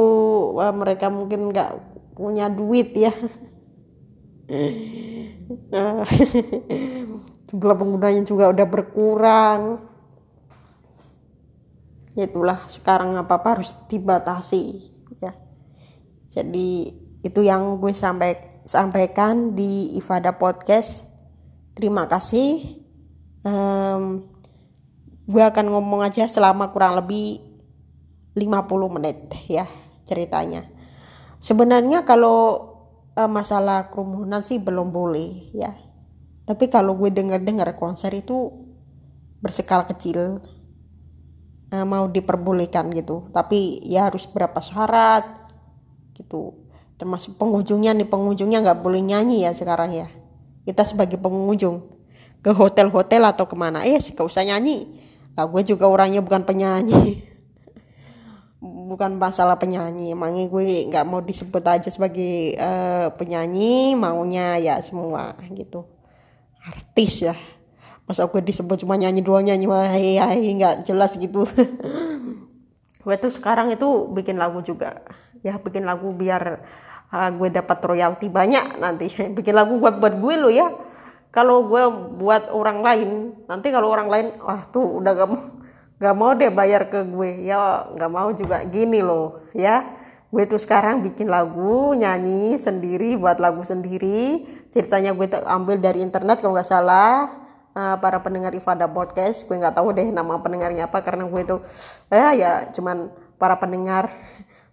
wah, 0.54 0.70
mereka 0.70 1.10
mungkin 1.10 1.50
nggak 1.50 1.74
punya 2.14 2.46
duit 2.46 2.94
ya. 2.94 3.10
Jumlah 7.50 7.76
penggunanya 7.76 8.22
juga 8.22 8.54
udah 8.54 8.66
berkurang. 8.70 9.82
Itulah 12.16 12.64
sekarang 12.70 13.18
apa 13.18 13.42
apa 13.42 13.58
harus 13.58 13.74
dibatasi 13.90 14.95
jadi 16.36 16.68
itu 17.24 17.40
yang 17.40 17.80
gue 17.80 17.96
sampai 17.96 18.60
sampaikan 18.68 19.56
di 19.56 19.96
Ifada 19.96 20.36
Podcast 20.36 21.08
terima 21.72 22.04
kasih 22.04 22.76
um, 23.40 24.28
gue 25.26 25.42
akan 25.42 25.72
ngomong 25.72 26.04
aja 26.06 26.28
selama 26.28 26.70
kurang 26.70 27.00
lebih 27.00 27.42
50 28.36 28.94
menit 29.00 29.16
ya 29.48 29.64
ceritanya. 30.04 30.68
Sebenarnya 31.40 32.04
kalau 32.04 32.72
uh, 33.16 33.30
masalah 33.30 33.88
kerumunan 33.88 34.44
sih 34.44 34.60
belum 34.60 34.92
boleh 34.92 35.50
ya. 35.56 35.72
Tapi 36.46 36.70
kalau 36.70 36.94
gue 36.94 37.10
denger-dengar 37.10 37.74
konser 37.74 38.14
itu 38.14 38.54
berskala 39.42 39.88
kecil 39.88 40.38
uh, 41.74 41.86
mau 41.88 42.06
diperbolehkan 42.06 42.92
gitu. 42.94 43.26
Tapi 43.34 43.82
ya 43.82 44.12
harus 44.12 44.28
berapa 44.30 44.60
syarat 44.62 45.45
gitu. 46.16 46.56
Termasuk 46.96 47.36
pengunjungnya 47.36 47.92
nih 47.92 48.08
pengunjungnya 48.08 48.64
nggak 48.64 48.80
boleh 48.80 49.04
nyanyi 49.04 49.44
ya 49.44 49.52
sekarang 49.52 49.92
ya. 49.92 50.08
Kita 50.64 50.82
sebagai 50.88 51.20
pengunjung 51.20 51.92
ke 52.40 52.50
hotel-hotel 52.56 53.20
atau 53.28 53.44
ke 53.44 53.54
mana 53.54 53.84
eh 53.84 54.00
gak 54.00 54.24
usah 54.24 54.42
nyanyi. 54.42 54.96
Nah, 55.36 55.44
gue 55.44 55.60
juga 55.68 55.84
orangnya 55.84 56.24
bukan 56.24 56.48
penyanyi. 56.48 57.20
bukan 58.86 59.18
masalah 59.20 59.60
penyanyi 59.60 60.16
emangnya 60.16 60.48
gue 60.48 60.88
nggak 60.88 61.04
mau 61.04 61.20
disebut 61.20 61.60
aja 61.60 61.92
sebagai 61.92 62.56
uh, 62.56 63.12
penyanyi 63.14 63.92
maunya 63.92 64.56
ya 64.56 64.80
semua 64.80 65.36
gitu 65.52 65.84
artis 66.64 67.26
ya 67.26 67.34
masa 68.06 68.24
gue 68.24 68.40
disebut 68.40 68.86
cuma 68.86 68.94
nyanyi 68.94 69.20
dua 69.20 69.42
nyanyi 69.42 69.66
wah 69.66 69.90
nggak 69.92 70.86
jelas 70.86 71.18
gitu 71.18 71.44
gue 73.04 73.14
tuh 73.18 73.32
sekarang 73.34 73.74
itu 73.74 73.86
bikin 74.14 74.38
lagu 74.38 74.62
juga 74.62 75.02
ya 75.46 75.62
bikin 75.62 75.86
lagu 75.86 76.10
biar 76.10 76.58
uh, 77.12 77.30
gue 77.30 77.48
dapat 77.52 77.78
royalti 77.82 78.26
banyak 78.26 78.82
nanti. 78.82 79.06
Bikin 79.36 79.54
lagu 79.54 79.78
buat 79.78 79.98
buat 80.02 80.18
gue 80.18 80.34
lo 80.34 80.50
ya. 80.50 80.72
Kalau 81.30 81.68
gue 81.68 81.82
buat 82.16 82.48
orang 82.48 82.80
lain 82.80 83.08
nanti 83.44 83.68
kalau 83.68 83.92
orang 83.92 84.08
lain 84.08 84.26
wah 84.40 84.64
tuh 84.72 85.04
udah 85.04 85.12
gak 85.12 85.28
mau 85.28 85.42
gak 85.96 86.16
mau 86.16 86.32
deh 86.32 86.48
bayar 86.48 86.88
ke 86.88 87.04
gue. 87.04 87.46
Ya 87.46 87.86
gak 87.94 88.10
mau 88.10 88.32
juga. 88.32 88.64
Gini 88.66 89.04
loh 89.04 89.46
ya. 89.52 89.84
Gue 90.32 90.42
tuh 90.48 90.58
sekarang 90.58 91.06
bikin 91.06 91.30
lagu 91.30 91.94
nyanyi 91.94 92.58
sendiri 92.58 93.14
buat 93.20 93.38
lagu 93.38 93.62
sendiri. 93.62 94.48
Ceritanya 94.74 95.14
gue 95.14 95.30
ambil 95.46 95.78
dari 95.78 96.02
internet 96.02 96.42
kalau 96.42 96.56
nggak 96.56 96.68
salah. 96.68 97.44
Uh, 97.76 97.92
para 98.00 98.16
pendengar 98.24 98.56
Ifada 98.56 98.88
podcast 98.88 99.44
gue 99.44 99.52
nggak 99.52 99.76
tahu 99.76 99.92
deh 99.92 100.08
nama 100.08 100.40
pendengarnya 100.40 100.88
apa 100.88 101.04
karena 101.04 101.28
gue 101.28 101.42
tuh 101.44 101.60
eh 102.08 102.40
ya 102.40 102.72
cuman 102.72 103.12
para 103.36 103.52
pendengar 103.60 104.08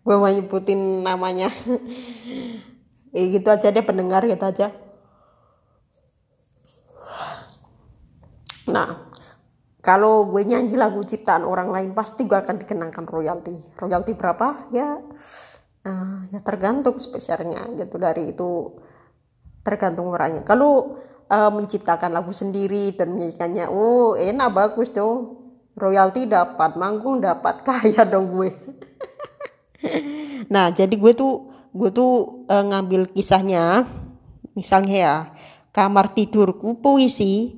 gue 0.04 0.16
mau 0.20 0.28
nyebutin 0.28 1.02
namanya. 1.04 1.50
Eh 3.14 3.30
gitu 3.30 3.48
aja 3.48 3.72
deh 3.72 3.86
pendengar 3.86 4.28
gitu 4.28 4.44
aja. 4.44 4.68
Nah 8.68 9.08
kalau 9.84 10.28
gue 10.32 10.44
nyanyi 10.48 10.80
lagu 10.80 11.04
ciptaan 11.04 11.44
orang 11.44 11.72
lain 11.72 11.92
pasti 11.92 12.24
gue 12.28 12.36
akan 12.36 12.64
dikenangkan 12.64 13.06
royalti. 13.08 13.56
Royalti 13.80 14.12
berapa? 14.16 14.68
Ya 14.76 15.00
uh, 15.88 16.20
ya 16.32 16.40
tergantung 16.44 17.00
spesialnya 17.00 17.64
gitu. 17.80 17.96
Dari 17.96 18.36
itu 18.36 18.76
tergantung 19.64 20.12
orangnya. 20.12 20.44
Kalau 20.44 21.00
uh, 21.32 21.52
menciptakan 21.52 22.12
lagu 22.12 22.36
sendiri 22.36 22.98
dan 22.98 23.16
menyanyikannya 23.16 23.72
oh 23.72 24.20
enak 24.20 24.50
bagus 24.52 24.92
dong. 24.92 25.40
Royalti 25.74 26.28
dapat 26.30 26.76
manggung 26.76 27.24
dapat 27.24 27.62
kaya 27.68 28.04
dong 28.10 28.36
gue 28.36 28.52
nah 30.54 30.72
jadi 30.72 30.94
gue 30.94 31.14
tuh 31.16 31.54
gue 31.74 31.90
tuh 31.90 32.46
uh, 32.48 32.64
ngambil 32.64 33.12
kisahnya. 33.12 33.90
Misalnya 34.54 34.96
ya 34.96 35.16
kamar 35.74 36.14
tidurku 36.14 36.78
puisi 36.78 37.58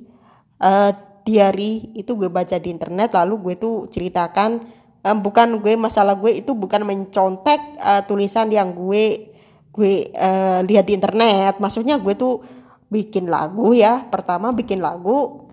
uh, 0.64 0.90
diary 1.28 1.92
itu 1.92 2.16
gue 2.16 2.32
baca 2.32 2.56
di 2.56 2.72
internet 2.72 3.12
lalu 3.12 3.52
gue 3.52 3.54
tuh 3.60 3.84
ceritakan 3.92 4.64
um, 5.04 5.16
bukan 5.20 5.60
gue 5.60 5.76
masalah 5.76 6.16
gue 6.16 6.40
itu 6.40 6.56
bukan 6.56 6.88
mencontek 6.88 7.60
uh, 7.76 8.00
tulisan 8.08 8.48
yang 8.48 8.72
gue 8.72 9.36
gue 9.76 10.08
uh, 10.16 10.64
lihat 10.64 10.88
di 10.88 10.96
internet. 10.96 11.60
Maksudnya 11.60 12.00
gue 12.00 12.16
tuh 12.16 12.40
bikin 12.88 13.28
lagu 13.28 13.76
ya. 13.76 14.08
Pertama 14.08 14.56
bikin 14.56 14.80
lagu 14.80 15.44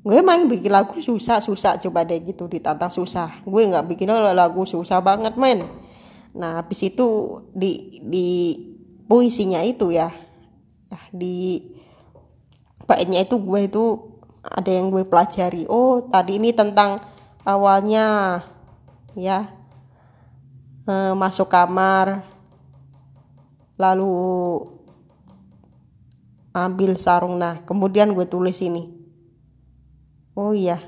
gue 0.00 0.24
main 0.24 0.48
bikin 0.48 0.72
lagu 0.72 0.96
susah 1.04 1.44
susah 1.44 1.76
coba 1.76 2.08
deh 2.08 2.16
gitu 2.24 2.48
ditantang 2.48 2.88
susah. 2.88 3.44
Gue 3.44 3.68
nggak 3.68 3.84
bikin 3.84 4.08
lagu 4.32 4.64
susah 4.64 5.04
banget 5.04 5.36
men 5.36 5.87
nah 6.36 6.60
habis 6.60 6.84
itu 6.84 7.40
di 7.56 8.00
di 8.04 8.28
puisinya 9.08 9.64
itu 9.64 9.92
ya 9.92 10.12
di 11.12 11.64
baiknya 12.88 13.24
itu 13.24 13.36
gue 13.36 13.60
itu 13.68 13.84
ada 14.44 14.70
yang 14.72 14.88
gue 14.88 15.04
pelajari. 15.04 15.68
Oh 15.68 16.08
tadi 16.08 16.40
ini 16.40 16.56
tentang 16.56 17.04
awalnya 17.44 18.40
ya 19.12 19.52
e, 20.88 21.12
masuk 21.12 21.52
kamar 21.52 22.24
lalu 23.76 24.08
ambil 26.56 26.96
sarung. 26.96 27.36
Nah 27.36 27.60
kemudian 27.68 28.12
gue 28.16 28.24
tulis 28.24 28.56
ini. 28.64 28.88
Oh 30.32 30.56
iya. 30.56 30.80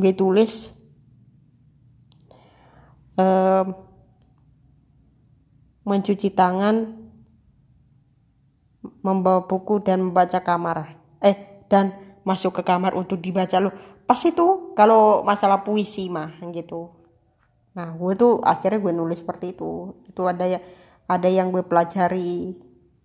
Gue 0.00 0.16
tulis 0.16 0.72
e, 3.20 3.24
mencuci 5.84 6.32
tangan 6.32 6.96
membawa 9.04 9.44
buku 9.44 9.84
dan 9.84 10.00
membaca 10.00 10.40
kamar. 10.40 10.96
Eh 11.20 11.68
dan 11.68 11.92
masuk 12.24 12.60
ke 12.60 12.62
kamar 12.64 12.96
untuk 12.96 13.20
dibaca. 13.20 13.60
Lo 13.60 13.72
pas 14.08 14.20
itu 14.24 14.72
kalau 14.72 15.20
masalah 15.20 15.60
puisi 15.60 16.08
mah 16.08 16.40
gitu. 16.56 16.88
Nah 17.76 17.92
gue 17.92 18.12
tuh 18.16 18.40
akhirnya 18.40 18.80
gue 18.80 18.92
nulis 18.96 19.20
seperti 19.20 19.52
itu. 19.52 20.00
Itu 20.08 20.24
ada 20.24 20.48
ya 20.48 20.60
ada 21.04 21.28
yang 21.28 21.52
gue 21.52 21.66
pelajari 21.66 22.56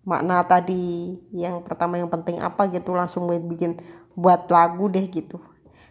makna 0.05 0.45
tadi 0.45 1.17
yang 1.33 1.65
pertama 1.65 1.97
yang 1.97 2.07
penting 2.13 2.37
apa 2.37 2.69
gitu 2.69 2.93
langsung 2.93 3.25
gue 3.25 3.41
bikin 3.41 3.73
buat 4.13 4.45
lagu 4.53 4.85
deh 4.85 5.09
gitu 5.09 5.41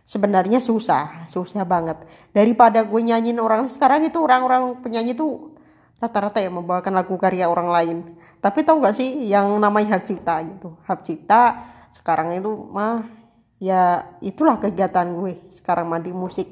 sebenarnya 0.05 0.61
susah 0.61 1.27
susah 1.27 1.65
banget. 1.65 1.97
Daripada 2.31 2.85
gue 2.85 3.01
nyanyiin 3.01 3.41
orang 3.41 3.67
sekarang 3.73 4.05
itu 4.05 4.21
orang-orang 4.21 4.79
penyanyi 4.85 5.17
tuh 5.17 5.57
rata-rata 5.99 6.39
ya 6.45 6.53
membawakan 6.53 6.93
lagu 6.93 7.17
karya 7.17 7.49
orang 7.49 7.69
lain. 7.73 7.99
Tapi 8.45 8.61
tau 8.61 8.77
gak 8.85 9.01
sih 9.01 9.25
yang 9.25 9.49
namanya 9.57 9.97
hak 9.97 10.05
cipta 10.05 10.45
gitu? 10.45 10.77
Hak 10.85 11.01
cipta 11.01 11.65
sekarang 11.97 12.37
itu 12.37 12.53
mah 12.53 13.09
ya 13.57 14.13
itulah 14.21 14.61
kegiatan 14.61 15.09
gue 15.17 15.49
sekarang 15.49 15.89
mandi 15.89 16.13
musik. 16.13 16.47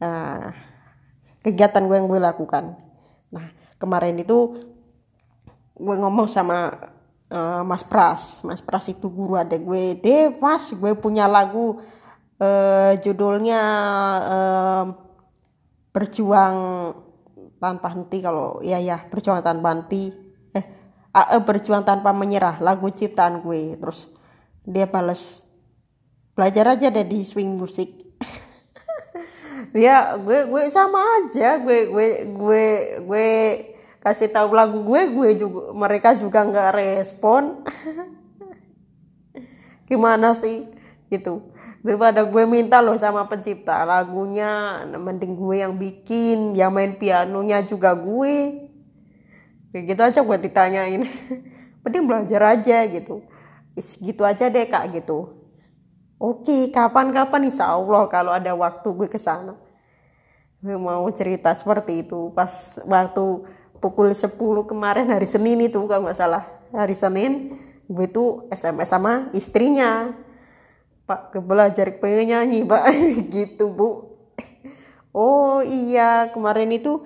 Nah 0.00 0.56
kegiatan 1.44 1.84
gue 1.84 1.96
yang 2.00 2.08
gue 2.08 2.20
lakukan. 2.20 2.80
Nah 3.28 3.46
kemarin 3.76 4.16
itu 4.16 4.64
gue 5.76 5.96
ngomong 6.00 6.28
sama 6.32 6.72
uh, 7.28 7.60
Mas 7.60 7.84
Pras. 7.84 8.40
Mas 8.40 8.64
Pras 8.64 8.88
itu 8.88 9.12
guru 9.12 9.36
ada 9.36 9.60
gue. 9.60 10.00
Deh 10.00 10.32
mas 10.40 10.72
gue 10.72 10.92
punya 10.96 11.28
lagu 11.28 11.76
uh, 12.40 12.92
judulnya 12.98 13.62
uh, 14.24 14.84
berjuang 15.92 16.56
tanpa 17.60 17.92
henti 17.92 18.24
kalau 18.24 18.64
ya 18.64 18.80
ya 18.80 19.04
berjuang 19.06 19.44
tanpa 19.44 19.76
henti. 19.76 20.08
Eh 20.56 20.64
uh, 21.12 21.42
berjuang 21.44 21.84
tanpa 21.84 22.16
menyerah 22.16 22.58
lagu 22.64 22.88
ciptaan 22.88 23.44
gue. 23.44 23.76
Terus 23.76 24.08
dia 24.64 24.88
balas 24.88 25.44
belajar 26.32 26.72
aja 26.72 26.88
deh 26.88 27.04
di 27.04 27.20
swing 27.26 27.58
musik 27.58 27.90
ya 29.76 30.16
gue 30.16 30.48
gue 30.48 30.62
sama 30.72 31.04
aja. 31.20 31.60
Gue 31.60 31.92
gue 31.92 32.08
gue 32.24 32.66
gue 33.04 33.28
kasih 34.00 34.32
tahu 34.32 34.56
lagu 34.56 34.80
gue 34.80 35.12
gue 35.12 35.30
juga 35.36 35.76
mereka 35.76 36.16
juga 36.16 36.40
nggak 36.48 36.72
respon. 36.72 37.60
Gimana 39.90 40.38
sih 40.38 40.79
gitu. 41.10 41.50
Daripada 41.82 42.22
gue 42.22 42.44
minta 42.46 42.78
loh 42.78 42.94
sama 42.94 43.26
pencipta 43.26 43.82
lagunya 43.82 44.80
mending 44.86 45.34
gue 45.34 45.56
yang 45.58 45.74
bikin 45.74 46.54
yang 46.54 46.70
main 46.70 46.94
pianonya 46.94 47.66
juga 47.66 47.92
gue. 47.98 48.70
Kayak 49.74 49.84
gitu 49.90 50.00
aja 50.06 50.20
gue 50.22 50.36
ditanyain. 50.38 51.02
Mending 51.82 52.06
belajar 52.06 52.54
aja 52.54 52.86
gitu. 52.86 53.26
Gitu 53.76 54.22
aja 54.22 54.46
deh 54.46 54.66
kak 54.70 54.94
gitu. 54.94 55.34
Oke 56.20 56.68
kapan-kapan 56.70 57.48
insya 57.48 57.72
Allah 57.72 58.06
kalau 58.06 58.30
ada 58.30 58.54
waktu 58.54 58.88
gue 58.94 59.08
ke 59.10 59.18
sana. 59.18 59.58
Gue 60.62 60.76
mau 60.78 61.08
cerita 61.10 61.50
seperti 61.56 62.06
itu. 62.06 62.30
Pas 62.36 62.78
waktu 62.86 63.24
pukul 63.80 64.12
10 64.12 64.36
kemarin 64.68 65.08
hari 65.08 65.26
Senin 65.26 65.58
itu 65.58 65.80
kalau 65.90 66.06
nggak 66.06 66.18
salah. 66.18 66.44
Hari 66.70 66.94
Senin 66.94 67.56
gue 67.90 68.06
tuh 68.06 68.46
SMS 68.52 68.94
sama 68.94 69.32
istrinya 69.34 70.14
Pak 71.10 71.42
belajar 71.42 71.98
pengen 71.98 72.30
nyanyi 72.30 72.62
Pak. 72.70 72.86
Gitu 73.26 73.66
Bu. 73.66 74.14
Oh 75.10 75.58
iya. 75.66 76.30
Kemarin 76.30 76.70
itu 76.70 77.02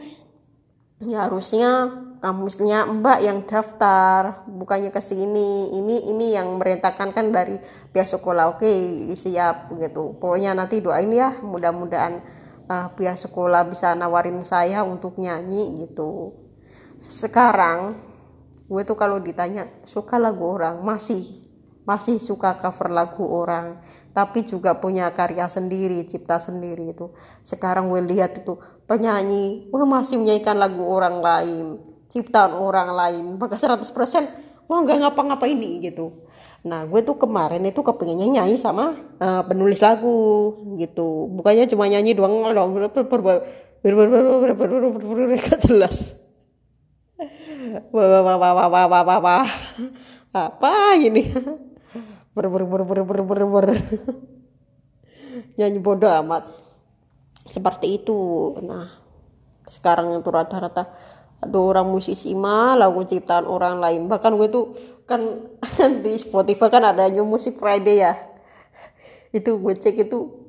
ya 1.01 1.25
harusnya 1.25 1.89
kamusnya 2.21 2.85
Mbak 2.85 3.19
yang 3.25 3.39
daftar 3.49 4.45
bukannya 4.45 4.93
ke 4.93 5.01
sini. 5.01 5.73
Ini 5.73 6.13
ini 6.13 6.37
yang 6.37 6.61
merintahkan 6.61 7.17
kan 7.17 7.33
dari 7.33 7.57
pihak 7.97 8.05
sekolah. 8.05 8.53
Oke 8.53 8.69
siap 9.17 9.73
gitu. 9.81 10.21
Pokoknya 10.21 10.53
nanti 10.53 10.85
doain 10.85 11.09
ya. 11.09 11.41
Mudah-mudahan 11.41 12.21
uh, 12.69 12.93
pihak 12.93 13.17
sekolah 13.17 13.65
bisa 13.69 13.97
nawarin 13.97 14.45
saya 14.45 14.85
untuk 14.85 15.17
nyanyi 15.17 15.89
gitu. 15.89 16.37
Sekarang 17.05 17.97
gue 18.65 18.83
tuh 18.85 18.97
kalau 18.97 19.17
ditanya 19.21 19.69
suka 19.89 20.21
lagu 20.21 20.45
orang? 20.45 20.81
Masih 20.81 21.44
masih 21.85 22.17
suka 22.17 22.57
cover 22.57 22.89
lagu 22.89 23.25
orang 23.25 23.81
tapi 24.17 24.45
juga 24.49 24.77
punya 24.81 25.13
karya 25.13 25.49
sendiri 25.53 26.05
cipta 26.09 26.41
sendiri 26.41 26.97
itu 26.97 27.13
sekarang 27.45 27.93
gue 27.93 28.01
lihat 28.05 28.41
itu 28.41 28.57
penyanyi 28.89 29.69
gue 29.69 29.85
masih 29.85 30.17
menyanyikan 30.17 30.57
lagu 30.57 30.81
orang 30.81 31.21
lain 31.21 31.67
ciptaan 32.09 32.57
orang 32.57 32.89
lain 32.95 33.25
maka 33.37 33.61
100% 33.61 33.85
gue 34.65 34.77
nggak 34.81 34.99
ngapa-ngapain 35.05 35.53
ini 35.53 35.85
gitu 35.85 36.25
nah 36.65 36.89
gue 36.89 37.05
tuh 37.05 37.21
kemarin 37.21 37.61
itu 37.69 37.85
kepengennya 37.85 38.41
nyanyi 38.41 38.57
sama 38.57 38.97
uh, 39.21 39.45
penulis 39.45 39.85
lagu 39.85 40.57
gitu 40.81 41.29
bukannya 41.37 41.69
cuma 41.69 41.85
nyanyi 41.85 42.17
doang 42.17 42.41
jelas 45.69 46.17
apa 50.33 50.97
ini 50.97 51.29
ber 52.35 52.51
ber 52.51 52.67
ber 52.67 52.83
ber 52.83 53.01
ber 53.07 53.21
ber 53.23 53.43
ber. 53.47 53.67
Nyanyi 55.57 55.79
bodoh 55.79 56.11
amat. 56.11 56.51
Seperti 57.47 58.03
itu. 58.03 58.19
Nah 58.59 58.91
sekarang 59.65 60.13
itu 60.19 60.29
rata-rata 60.29 60.93
ada 61.41 61.59
orang 61.59 61.89
musisi 61.89 62.35
mah 62.35 62.75
lagu 62.75 63.07
ciptaan 63.07 63.47
orang 63.47 63.79
lain. 63.79 64.11
Bahkan 64.11 64.35
gue 64.35 64.49
tuh 64.51 64.75
kan 65.07 65.23
di 66.05 66.19
Spotify 66.19 66.67
kan 66.67 66.83
ada 66.83 67.07
new 67.07 67.23
music 67.23 67.55
Friday 67.55 68.03
ya. 68.03 68.19
Itu 69.39 69.59
gue 69.59 69.75
cek 69.75 70.07
itu 70.07 70.47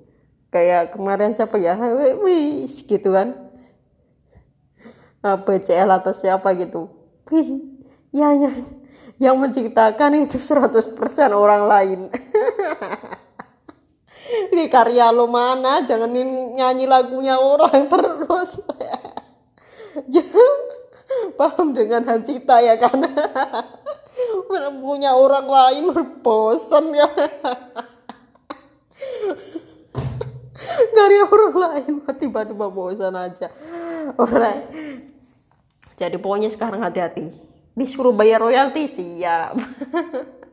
kayak 0.53 0.93
kemarin 0.93 1.33
siapa 1.33 1.57
ya? 1.57 1.73
Wih 2.21 2.69
gitu 2.69 3.09
kan. 3.13 3.33
BCL 5.25 5.89
atau 5.89 6.13
siapa 6.13 6.53
gitu. 6.53 6.85
Wih 7.33 7.81
ya, 8.13 8.29
ya 8.37 8.53
yang 9.15 9.39
menciptakan 9.39 10.27
itu 10.27 10.35
100% 10.35 10.95
orang 11.31 11.63
lain. 11.67 11.99
Ini 14.25 14.65
karya 14.67 15.13
lo 15.13 15.29
mana? 15.29 15.85
Jangan 15.85 16.09
nyanyi 16.57 16.89
lagunya 16.89 17.37
orang 17.39 17.87
terus. 17.87 18.59
Paham 21.39 21.71
dengan 21.71 22.03
cita 22.25 22.59
ya 22.59 22.75
kan? 22.75 22.99
Punya 24.83 25.15
orang 25.15 25.47
lain 25.47 25.85
bosan 26.19 26.91
ya? 26.95 27.07
Karya 30.95 31.23
orang 31.29 31.55
lain. 31.55 31.93
Tiba-tiba 32.17 32.67
bosan 32.67 33.15
aja. 33.15 33.47
Orang. 34.17 34.65
Jadi 35.95 36.15
pokoknya 36.19 36.51
sekarang 36.51 36.83
hati-hati 36.83 37.44
disuruh 37.75 38.15
bayar 38.15 38.39
royalti 38.39 38.87
siap. 38.87 39.53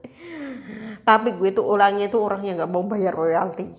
Tapi 1.09 1.29
gue 1.39 1.51
tuh 1.55 1.67
orangnya 1.67 2.11
tuh 2.11 2.23
orangnya 2.23 2.63
nggak 2.63 2.71
mau 2.71 2.85
bayar 2.87 3.15
royalti. 3.15 3.71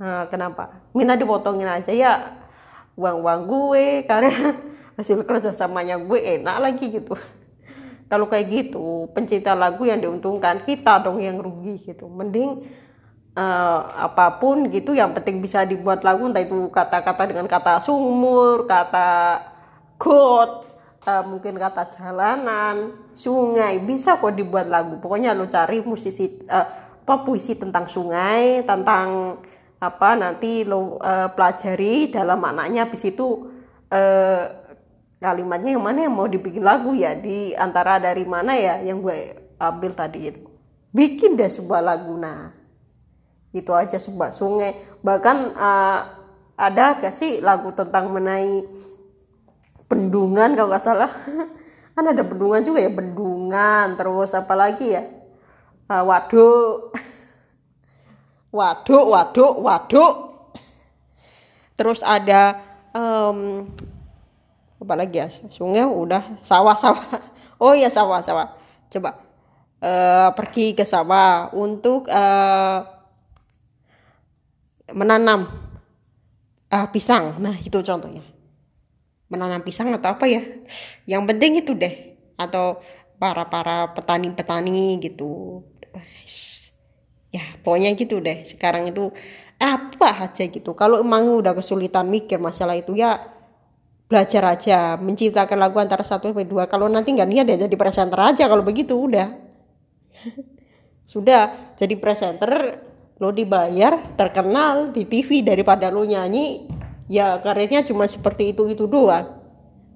Nah, 0.00 0.28
kenapa? 0.32 0.88
Minta 0.96 1.14
dipotongin 1.14 1.68
aja 1.68 1.92
ya. 1.92 2.40
Uang 2.98 3.22
uang 3.22 3.40
gue 3.46 3.84
karena 4.08 4.32
hasil 4.98 5.22
kerjasamanya 5.22 6.00
gue 6.00 6.18
enak 6.40 6.56
lagi 6.58 6.84
gitu. 6.88 7.14
Kalau 8.08 8.24
kayak 8.24 8.48
gitu 8.48 9.12
pencinta 9.12 9.52
lagu 9.52 9.84
yang 9.84 10.00
diuntungkan 10.00 10.64
kita 10.64 11.04
dong 11.04 11.20
yang 11.20 11.36
rugi 11.36 11.84
gitu. 11.84 12.08
Mending 12.08 12.64
uh, 13.38 13.80
apa 13.94 14.40
pun 14.40 14.66
gitu 14.72 14.96
yang 14.96 15.14
penting 15.14 15.38
bisa 15.38 15.62
dibuat 15.62 16.02
lagu 16.02 16.26
entah 16.26 16.42
itu 16.42 16.72
kata-kata 16.74 17.30
dengan 17.30 17.46
kata 17.46 17.78
sumur 17.84 18.66
kata 18.66 19.44
quote 20.00 20.67
uh, 21.06 21.22
mungkin 21.28 21.54
kata 21.54 21.86
jalanan, 21.92 22.96
sungai 23.14 23.78
bisa 23.84 24.18
kok 24.18 24.34
dibuat 24.34 24.66
lagu. 24.66 24.98
Pokoknya 24.98 25.36
lo 25.36 25.46
cari 25.46 25.84
musisi 25.84 26.42
uh, 26.48 26.66
apa 27.04 27.24
puisi 27.24 27.56
tentang 27.56 27.88
sungai, 27.88 28.66
tentang 28.66 29.38
apa 29.78 30.10
nanti 30.18 30.66
lo 30.66 30.98
uh, 30.98 31.28
pelajari 31.30 32.10
dalam 32.10 32.42
maknanya. 32.42 32.88
Habis 32.88 33.14
itu 33.14 33.46
uh, 33.92 34.42
kalimatnya 35.22 35.78
yang 35.78 35.84
mana 35.84 35.98
yang 36.08 36.14
mau 36.14 36.26
dibikin 36.26 36.64
lagu 36.64 36.96
ya? 36.96 37.14
Di 37.14 37.54
antara 37.54 38.02
dari 38.02 38.26
mana 38.26 38.58
ya 38.58 38.82
yang 38.82 38.98
gue 38.98 39.38
ambil 39.60 39.92
tadi 39.94 40.34
itu. 40.34 40.44
Bikin 40.92 41.36
deh 41.36 41.48
sebuah 41.48 41.84
lagu 41.84 42.16
nah. 42.16 42.52
Itu 43.52 43.72
aja 43.72 43.96
sebuah 43.96 44.32
sungai. 44.36 44.76
Bahkan 45.00 45.36
uh, 45.56 46.00
ada 46.58 46.98
gak 46.98 47.14
sih 47.14 47.38
lagu 47.38 47.70
tentang 47.70 48.10
menai 48.10 48.66
bendungan 49.88 50.54
kalau 50.54 50.68
nggak 50.70 50.84
salah. 50.84 51.10
Kan 51.96 52.04
ada 52.06 52.22
bendungan 52.22 52.62
juga 52.62 52.78
ya 52.78 52.92
bendungan 52.92 53.98
terus 53.98 54.30
apa 54.36 54.54
lagi 54.54 54.94
ya? 54.94 55.02
Uh, 55.88 56.04
waduk. 56.04 56.92
Waduk 58.48 59.04
waduk 59.12 59.54
waduk. 59.60 60.14
Terus 61.76 62.00
ada 62.00 62.56
um, 62.96 63.68
apalagi 64.80 65.20
ya? 65.20 65.28
Sungai 65.28 65.84
udah 65.84 66.40
sawah-sawah 66.40 67.04
oh 67.62 67.76
ya 67.76 67.92
sawah-sawah 67.92 68.56
coba 68.88 69.20
uh, 69.84 70.32
pergi 70.32 70.72
ke 70.72 70.88
sawah 70.88 71.52
untuk 71.52 72.08
uh, 72.08 72.88
menanam 74.96 75.44
uh, 76.72 76.86
pisang. 76.88 77.36
Nah 77.36 77.52
itu 77.60 77.76
contohnya 77.84 78.37
menanam 79.28 79.60
pisang 79.60 79.92
atau 79.92 80.16
apa 80.16 80.24
ya? 80.28 80.40
Yang 81.04 81.22
penting 81.32 81.52
itu 81.60 81.72
deh. 81.76 82.16
Atau 82.40 82.80
para 83.20 83.44
para 83.48 83.92
petani-petani 83.92 84.98
gitu. 85.04 85.62
Ya 87.28 87.44
pokoknya 87.60 87.92
gitu 87.94 88.20
deh. 88.24 88.44
Sekarang 88.48 88.88
itu 88.88 89.12
apa 89.60 90.28
aja 90.28 90.44
gitu. 90.48 90.72
Kalau 90.72 91.04
emang 91.04 91.28
udah 91.28 91.52
kesulitan 91.52 92.08
mikir 92.08 92.40
masalah 92.40 92.74
itu 92.74 92.96
ya 92.96 93.20
belajar 94.08 94.56
aja. 94.56 94.96
Menciptakan 94.96 95.60
lagu 95.60 95.76
antara 95.76 96.02
satu 96.02 96.32
sampai 96.32 96.48
dua. 96.48 96.64
Kalau 96.66 96.88
nanti 96.88 97.12
nggak 97.12 97.28
niat 97.28 97.46
ya 97.46 97.56
jadi 97.68 97.76
presenter 97.76 98.18
aja. 98.18 98.48
Kalau 98.48 98.64
begitu 98.64 98.96
udah. 98.96 99.28
Sudah 101.12 101.74
jadi 101.76 101.96
presenter 102.00 102.84
lo 103.18 103.34
dibayar 103.34 103.98
terkenal 104.14 104.94
di 104.94 105.02
TV 105.02 105.42
daripada 105.42 105.90
lo 105.90 106.06
nyanyi 106.06 106.77
ya 107.08 107.40
karirnya 107.40 107.82
cuma 107.82 108.04
seperti 108.04 108.52
itu 108.52 108.68
itu 108.68 108.84
doang 108.84 109.38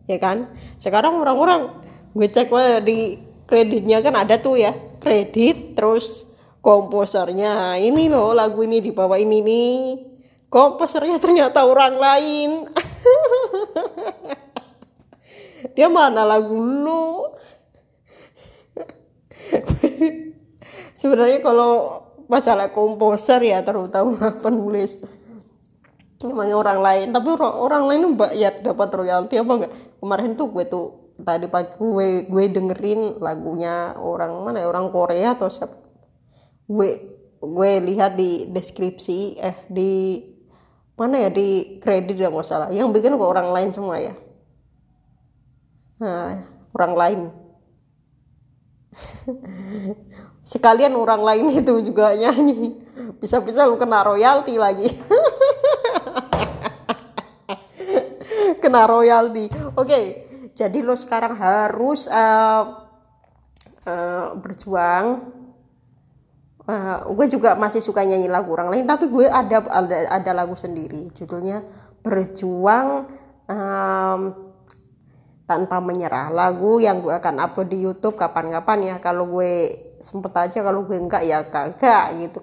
ya 0.07 0.19
kan? 0.19 0.51
Sekarang 0.79 1.21
orang-orang 1.23 1.85
gue 2.13 2.29
cek 2.29 2.51
di 2.85 3.17
kreditnya 3.47 4.01
kan 4.05 4.17
ada 4.17 4.37
tuh 4.41 4.61
ya 4.61 4.73
kredit 5.01 5.77
terus 5.77 6.29
komposernya 6.63 7.77
ini 7.81 8.09
loh 8.13 8.33
lagu 8.37 8.63
ini 8.63 8.81
di 8.81 8.91
bawah 8.95 9.19
ini 9.19 9.39
nih. 9.43 9.79
Komposernya 10.53 11.17
ternyata 11.17 11.65
orang 11.65 11.97
lain. 11.97 12.51
Dia 15.77 15.89
mana 15.89 16.29
lagu 16.29 16.53
lu? 16.61 17.33
Sebenarnya 21.01 21.41
kalau 21.41 22.05
masalah 22.29 22.69
komposer 22.69 23.41
ya 23.41 23.65
terutama 23.65 24.29
penulis 24.45 25.01
namanya 26.25 26.55
orang 26.55 26.79
lain. 26.81 27.07
Tapi 27.11 27.29
orang, 27.35 27.55
orang 27.59 27.83
lain 27.91 28.03
ya 28.39 28.51
dapat 28.55 28.89
royalti 28.95 29.35
apa 29.39 29.53
enggak 29.59 29.73
kemarin 29.99 30.31
tuh 30.39 30.47
gue 30.55 30.65
tuh 30.71 30.87
tadi 31.23 31.47
pagi 31.47 31.77
gue 31.79 32.27
gue 32.27 32.45
dengerin 32.51 33.19
lagunya 33.19 33.95
orang 33.99 34.33
mana 34.43 34.63
ya? 34.63 34.67
Orang 34.71 34.91
Korea 34.95 35.35
atau 35.35 35.51
siapa? 35.51 35.75
Gue 36.67 36.91
gue 37.43 37.71
lihat 37.83 38.15
di 38.15 38.47
deskripsi 38.51 39.43
eh 39.43 39.57
di 39.67 40.23
mana 40.95 41.27
ya? 41.27 41.31
Di 41.31 41.79
kredit 41.83 42.17
ya 42.19 42.31
nggak 42.31 42.47
salah 42.47 42.69
yang 42.71 42.95
bikin 42.95 43.19
kok 43.19 43.27
orang 43.27 43.51
lain 43.51 43.71
semua 43.75 43.99
ya? 43.99 44.15
Nah 45.99 46.43
orang 46.75 46.95
lain. 46.95 47.21
Sekalian 50.53 50.93
orang 50.99 51.23
lain 51.23 51.47
itu 51.55 51.73
juga 51.81 52.13
nyanyi. 52.13 52.77
Bisa-bisa 53.23 53.65
lu 53.65 53.79
kena 53.79 54.03
royalti 54.05 54.59
lagi 54.59 54.91
kena 58.63 58.87
royalti. 58.87 59.51
Oke 59.75 59.75
okay, 59.75 60.05
jadi 60.55 60.79
lo 60.87 60.95
sekarang 60.95 61.35
harus 61.35 62.07
uh, 62.07 62.87
uh, 63.83 64.27
berjuang. 64.39 65.35
Uh, 66.63 67.11
gue 67.19 67.27
juga 67.27 67.59
masih 67.59 67.83
suka 67.83 68.07
nyanyi 68.07 68.31
lagu 68.31 68.55
orang 68.55 68.71
lain 68.71 68.87
tapi 68.87 69.11
gue 69.11 69.27
ada 69.27 69.67
ada, 69.67 69.97
ada 70.23 70.31
lagu 70.31 70.55
sendiri. 70.55 71.11
Judulnya 71.19 71.67
berjuang 72.07 73.11
um, 73.51 74.21
tanpa 75.49 75.83
menyerah. 75.83 76.31
Lagu 76.31 76.79
yang 76.79 77.03
gue 77.03 77.11
akan 77.11 77.43
upload 77.43 77.69
di 77.69 77.83
YouTube 77.83 78.15
kapan-kapan 78.15 78.95
ya. 78.95 78.97
Kalau 79.03 79.27
gue 79.27 79.75
sempet 79.99 80.33
aja 80.39 80.63
kalau 80.63 80.87
gue 80.87 80.97
enggak 80.97 81.27
ya 81.27 81.43
kagak 81.47 82.07
gitu. 82.23 82.41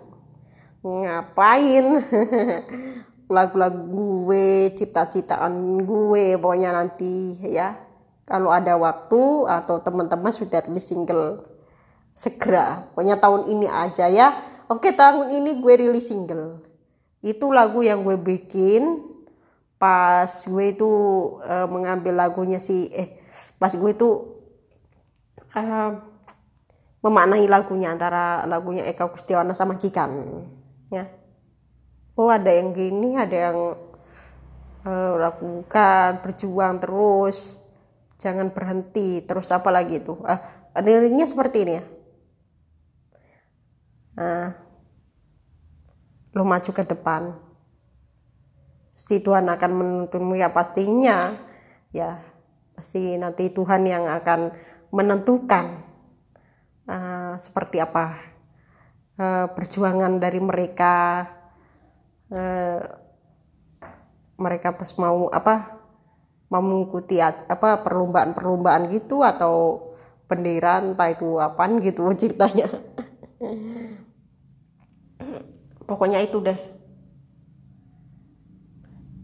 Ngapain 0.84 1.86
lagu-lagu 3.30 4.26
gue 4.26 4.74
cipta-ciptaan 4.74 5.54
gue 5.86 6.36
pokoknya 6.42 6.74
nanti 6.74 7.38
ya. 7.46 7.78
Kalau 8.26 8.54
ada 8.54 8.78
waktu 8.78 9.50
atau 9.50 9.82
teman-teman 9.82 10.30
sudah 10.30 10.62
rilis 10.66 10.90
single 10.90 11.46
segera. 12.14 12.90
Pokoknya 12.94 13.18
tahun 13.18 13.50
ini 13.50 13.66
aja 13.70 14.06
ya. 14.10 14.34
Oke 14.70 14.94
tahun 14.94 15.34
ini 15.34 15.62
gue 15.62 15.74
rilis 15.78 16.10
single. 16.10 16.62
Itu 17.22 17.50
lagu 17.54 17.82
yang 17.86 18.06
gue 18.06 18.18
bikin 18.18 19.10
pas 19.80 20.28
gue 20.28 20.66
itu 20.76 20.92
uh, 21.40 21.68
mengambil 21.72 22.20
lagunya 22.20 22.60
si 22.60 22.92
eh 22.92 23.24
pas 23.56 23.72
gue 23.72 23.92
itu 23.96 24.10
uh, 25.56 25.92
memaknai 27.00 27.48
lagunya 27.48 27.96
antara 27.96 28.44
lagunya 28.44 28.84
Eka 28.84 29.08
Kustiwana 29.08 29.56
sama 29.56 29.80
Kikan 29.80 30.44
ya 30.92 31.08
oh 32.20 32.28
ada 32.28 32.52
yang 32.52 32.76
gini 32.76 33.16
ada 33.16 33.38
yang 33.48 33.58
uh, 34.84 35.14
lakukan 35.16 36.20
berjuang 36.20 36.84
terus. 36.84 37.56
Jangan 38.20 38.52
berhenti 38.52 39.24
terus 39.24 39.48
apa 39.56 39.72
lagi 39.72 40.04
itu? 40.04 40.20
Ah 40.28 40.68
uh, 40.76 40.82
liriknya 40.84 41.24
seperti 41.24 41.58
ini 41.64 41.74
ya. 41.80 41.84
Uh, 44.20 44.48
lo 46.36 46.44
maju 46.44 46.72
ke 46.76 46.84
depan. 46.84 47.40
Pasti 48.92 49.24
Tuhan 49.24 49.48
akan 49.48 49.72
menuntunmu 49.72 50.36
ya 50.36 50.52
pastinya. 50.52 51.40
Ya 51.96 52.20
pasti 52.76 53.16
nanti 53.16 53.48
Tuhan 53.48 53.88
yang 53.88 54.12
akan 54.12 54.52
menentukan 54.92 55.80
uh, 56.92 57.40
seperti 57.40 57.80
apa 57.80 58.20
uh, 59.16 59.48
perjuangan 59.56 60.20
dari 60.20 60.44
mereka 60.44 61.24
Eh, 62.30 62.82
mereka 64.38 64.78
pas 64.78 64.90
mau 65.02 65.28
apa 65.34 65.82
mau 66.50 66.62
mengikuti 66.62 67.18
apa 67.22 67.82
perlombaan-perlombaan 67.82 68.90
gitu 68.90 69.26
atau 69.26 69.86
bendera 70.30 70.82
entah 70.82 71.10
itu 71.10 71.42
apaan 71.42 71.82
gitu 71.82 72.06
ceritanya. 72.22 72.70
Pokoknya 75.90 76.22
itu 76.22 76.38
deh 76.42 76.60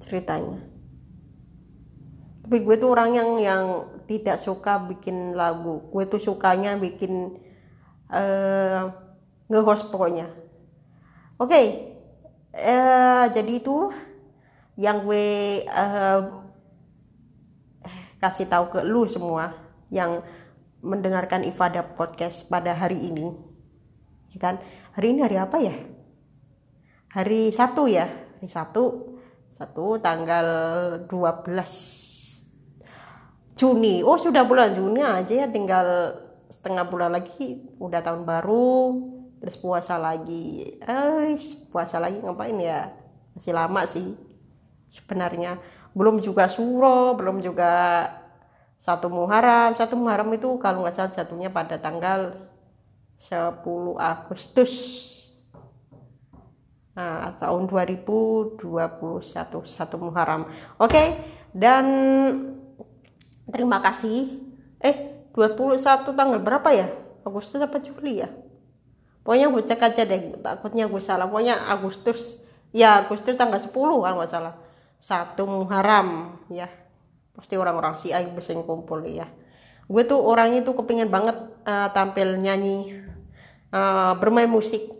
ceritanya. 0.02 0.62
Tapi 2.46 2.58
gue 2.62 2.76
tuh 2.78 2.90
orang 2.94 3.18
yang 3.18 3.30
yang 3.42 3.64
tidak 4.06 4.38
suka 4.38 4.82
bikin 4.82 5.34
lagu. 5.34 5.90
Gue 5.90 6.06
tuh 6.06 6.22
sukanya 6.22 6.78
bikin 6.78 7.42
uh, 8.10 8.82
nge-host 9.50 9.90
pokoknya. 9.94 10.30
Oke. 11.38 11.50
okay 11.50 11.95
uh, 12.56 13.26
jadi 13.30 13.52
itu 13.60 13.92
yang 14.80 15.04
gue 15.04 15.62
uh, 15.68 16.20
kasih 18.20 18.48
tahu 18.48 18.72
ke 18.72 18.84
lu 18.84 19.08
semua 19.08 19.54
yang 19.92 20.24
mendengarkan 20.86 21.44
Ifada 21.44 21.84
podcast 21.84 22.48
pada 22.48 22.76
hari 22.76 23.12
ini. 23.12 23.32
Ya 24.36 24.40
kan? 24.40 24.56
Hari 24.96 25.10
ini 25.16 25.22
hari 25.24 25.38
apa 25.40 25.58
ya? 25.60 25.76
Hari 27.16 27.52
Sabtu 27.52 27.88
ya? 27.88 28.08
Hari 28.40 28.50
Sabtu. 28.50 29.16
Satu 29.56 29.96
tanggal 30.04 30.46
12 31.08 33.56
Juni. 33.56 34.04
Oh 34.04 34.20
sudah 34.20 34.44
bulan 34.44 34.76
Juni 34.76 35.00
aja 35.00 35.32
ya. 35.32 35.48
Tinggal 35.48 36.12
setengah 36.52 36.84
bulan 36.92 37.16
lagi. 37.16 37.72
Udah 37.80 38.04
tahun 38.04 38.28
baru 38.28 39.15
terus 39.46 39.62
puasa 39.62 40.02
lagi. 40.02 40.82
Eh 40.82 41.38
puasa 41.70 42.02
lagi 42.02 42.18
ngapain 42.18 42.58
ya? 42.58 42.90
Masih 43.38 43.54
lama 43.54 43.86
sih 43.86 44.18
sebenarnya. 44.90 45.62
Belum 45.94 46.18
juga 46.18 46.50
suro 46.50 47.14
belum 47.14 47.46
juga 47.46 48.10
satu 48.82 49.06
Muharram. 49.06 49.78
Satu 49.78 49.94
Muharram 50.02 50.34
itu 50.34 50.50
kalau 50.58 50.82
nggak 50.82 50.98
salah 50.98 51.14
jatuhnya 51.14 51.54
pada 51.54 51.78
tanggal 51.78 52.50
10 53.22 53.62
Agustus. 54.02 54.74
Nah, 56.98 57.38
tahun 57.38 57.70
2021 57.70 58.58
satu 59.62 59.96
Muharram. 60.02 60.50
Oke 60.82 61.22
dan 61.54 61.86
terima 63.46 63.78
kasih. 63.78 64.42
Eh 64.82 65.30
21 65.38 66.18
tanggal 66.18 66.42
berapa 66.42 66.74
ya? 66.74 66.90
Agustus 67.22 67.62
apa 67.62 67.78
Juli 67.78 68.26
ya 68.26 68.45
pokoknya 69.26 69.50
gue 69.50 69.64
cek 69.66 69.82
aja 69.82 70.04
deh 70.06 70.38
takutnya 70.40 70.86
gue 70.86 71.02
salah. 71.02 71.26
Pokoknya 71.26 71.58
Agustus 71.74 72.38
ya 72.70 73.02
Agustus 73.02 73.34
tanggal 73.34 73.58
10 73.58 73.74
kan 73.74 74.14
nggak 74.14 74.32
salah. 74.32 74.54
Satu 75.02 75.50
Muharram 75.50 76.38
ya. 76.54 76.70
Pasti 77.34 77.58
orang-orang 77.58 77.98
si 77.98 78.14
Ayu 78.14 78.32
bersing 78.32 78.62
kumpul 78.64 79.02
ya. 79.10 79.26
Gue 79.90 80.06
tuh 80.06 80.22
orangnya 80.22 80.62
tuh 80.62 80.78
kepingin 80.78 81.10
banget 81.10 81.36
uh, 81.66 81.90
tampil 81.92 82.38
nyanyi 82.38 83.02
uh, 83.74 84.14
bermain 84.22 84.48
musik. 84.48 84.94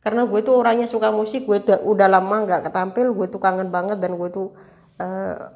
Karena 0.00 0.22
gue 0.24 0.40
tuh 0.40 0.54
orangnya 0.54 0.86
suka 0.86 1.10
musik 1.10 1.44
gue 1.44 1.58
tuh 1.58 1.82
udah 1.82 2.06
lama 2.06 2.46
nggak 2.46 2.70
ketampil 2.70 3.10
gue 3.10 3.26
tuh 3.26 3.42
kangen 3.42 3.74
banget 3.74 3.98
dan 3.98 4.14
gue 4.14 4.30
tuh 4.30 4.54
uh, 5.02 5.50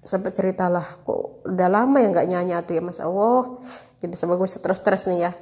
sempat 0.00 0.32
ceritalah 0.32 1.04
kok 1.04 1.44
udah 1.44 1.68
lama 1.68 2.00
ya 2.00 2.08
nggak 2.12 2.28
nyanyi 2.28 2.52
tuh 2.68 2.74
ya 2.76 2.82
mas 2.84 3.00
Allah? 3.00 3.56
Gitu 4.04 4.12
sebab 4.12 4.36
gue 4.36 4.48
stres-stres 4.48 5.08
nih 5.08 5.28
ya 5.28 5.32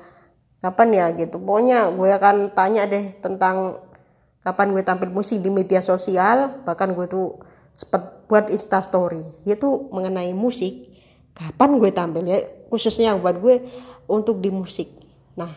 kapan 0.59 0.89
ya 0.95 1.07
gitu. 1.15 1.39
Pokoknya 1.39 1.91
gue 1.95 2.11
akan 2.11 2.53
tanya 2.55 2.87
deh 2.87 3.15
tentang 3.19 3.83
kapan 4.43 4.73
gue 4.75 4.83
tampil 4.83 5.11
musik 5.11 5.39
di 5.43 5.51
media 5.51 5.83
sosial. 5.83 6.63
Bahkan 6.67 6.95
gue 6.95 7.07
tuh 7.07 7.39
sempat 7.75 8.27
buat 8.27 8.51
instastory 8.51 9.23
itu 9.47 9.89
mengenai 9.95 10.35
musik. 10.35 10.91
Kapan 11.35 11.79
gue 11.79 11.91
tampil 11.95 12.25
ya 12.27 12.39
khususnya 12.69 13.15
buat 13.17 13.39
gue 13.39 13.63
untuk 14.11 14.43
di 14.43 14.51
musik. 14.51 14.91
Nah 15.39 15.51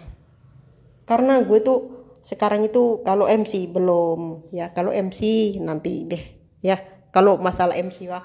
karena 1.10 1.41
gue 1.41 1.60
tuh 1.60 1.80
sekarang 2.22 2.62
itu 2.70 3.02
kalau 3.02 3.26
MC 3.26 3.74
belum 3.74 4.54
ya 4.54 4.70
kalau 4.70 4.93
MC 4.93 5.58
nanti 5.58 6.06
deh 6.06 6.24
ya 6.62 6.78
kalau 7.10 7.41
masalah 7.41 7.74
MC 7.74 8.06
wah 8.08 8.22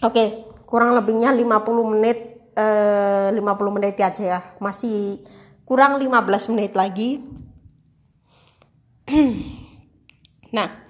Oke, 0.00 0.48
kurang 0.70 0.94
lebihnya 0.94 1.34
50 1.34 1.92
menit 1.92 2.18
eh, 2.54 3.28
50 3.34 3.76
menit 3.76 3.98
aja 3.98 4.22
ya. 4.22 4.40
Masih 4.62 5.26
kurang 5.66 5.98
15 5.98 6.54
menit 6.54 6.78
lagi. 6.78 7.18
nah, 10.56 10.86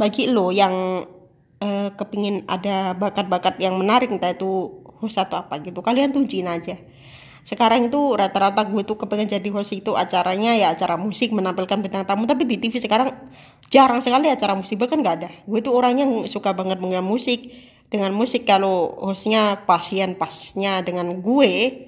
bagi 0.00 0.32
lo 0.32 0.48
yang 0.48 1.04
eh, 1.60 1.92
kepingin 1.92 2.48
ada 2.48 2.96
bakat-bakat 2.96 3.60
yang 3.60 3.76
menarik 3.76 4.08
entah 4.08 4.32
itu 4.32 4.80
host 4.98 5.20
atau 5.20 5.44
apa 5.44 5.60
gitu, 5.60 5.84
kalian 5.84 6.10
tujuin 6.10 6.48
aja. 6.48 6.80
Sekarang 7.46 7.88
itu 7.88 7.96
rata-rata 8.12 8.60
gue 8.68 8.84
tuh 8.84 9.00
kepengen 9.00 9.30
jadi 9.30 9.48
host 9.48 9.72
itu 9.72 9.96
acaranya 9.96 10.52
ya 10.52 10.76
acara 10.76 11.00
musik 11.00 11.32
menampilkan 11.32 11.80
bintang 11.80 12.04
tamu 12.04 12.28
tapi 12.28 12.44
di 12.44 12.60
TV 12.60 12.76
sekarang 12.76 13.14
jarang 13.72 14.04
sekali 14.04 14.28
acara 14.28 14.52
musik 14.52 14.76
bahkan 14.76 15.00
nggak 15.00 15.16
ada. 15.22 15.30
Gue 15.48 15.64
tuh 15.64 15.72
orang 15.72 15.96
yang 15.96 16.10
suka 16.28 16.52
banget 16.52 16.76
mengenai 16.76 17.00
musik 17.00 17.48
dengan 17.88 18.12
musik. 18.14 18.44
Kalau 18.44 18.96
hostnya 19.00 19.64
pasien 19.64 20.16
pasnya 20.16 20.80
dengan 20.84 21.20
gue 21.20 21.84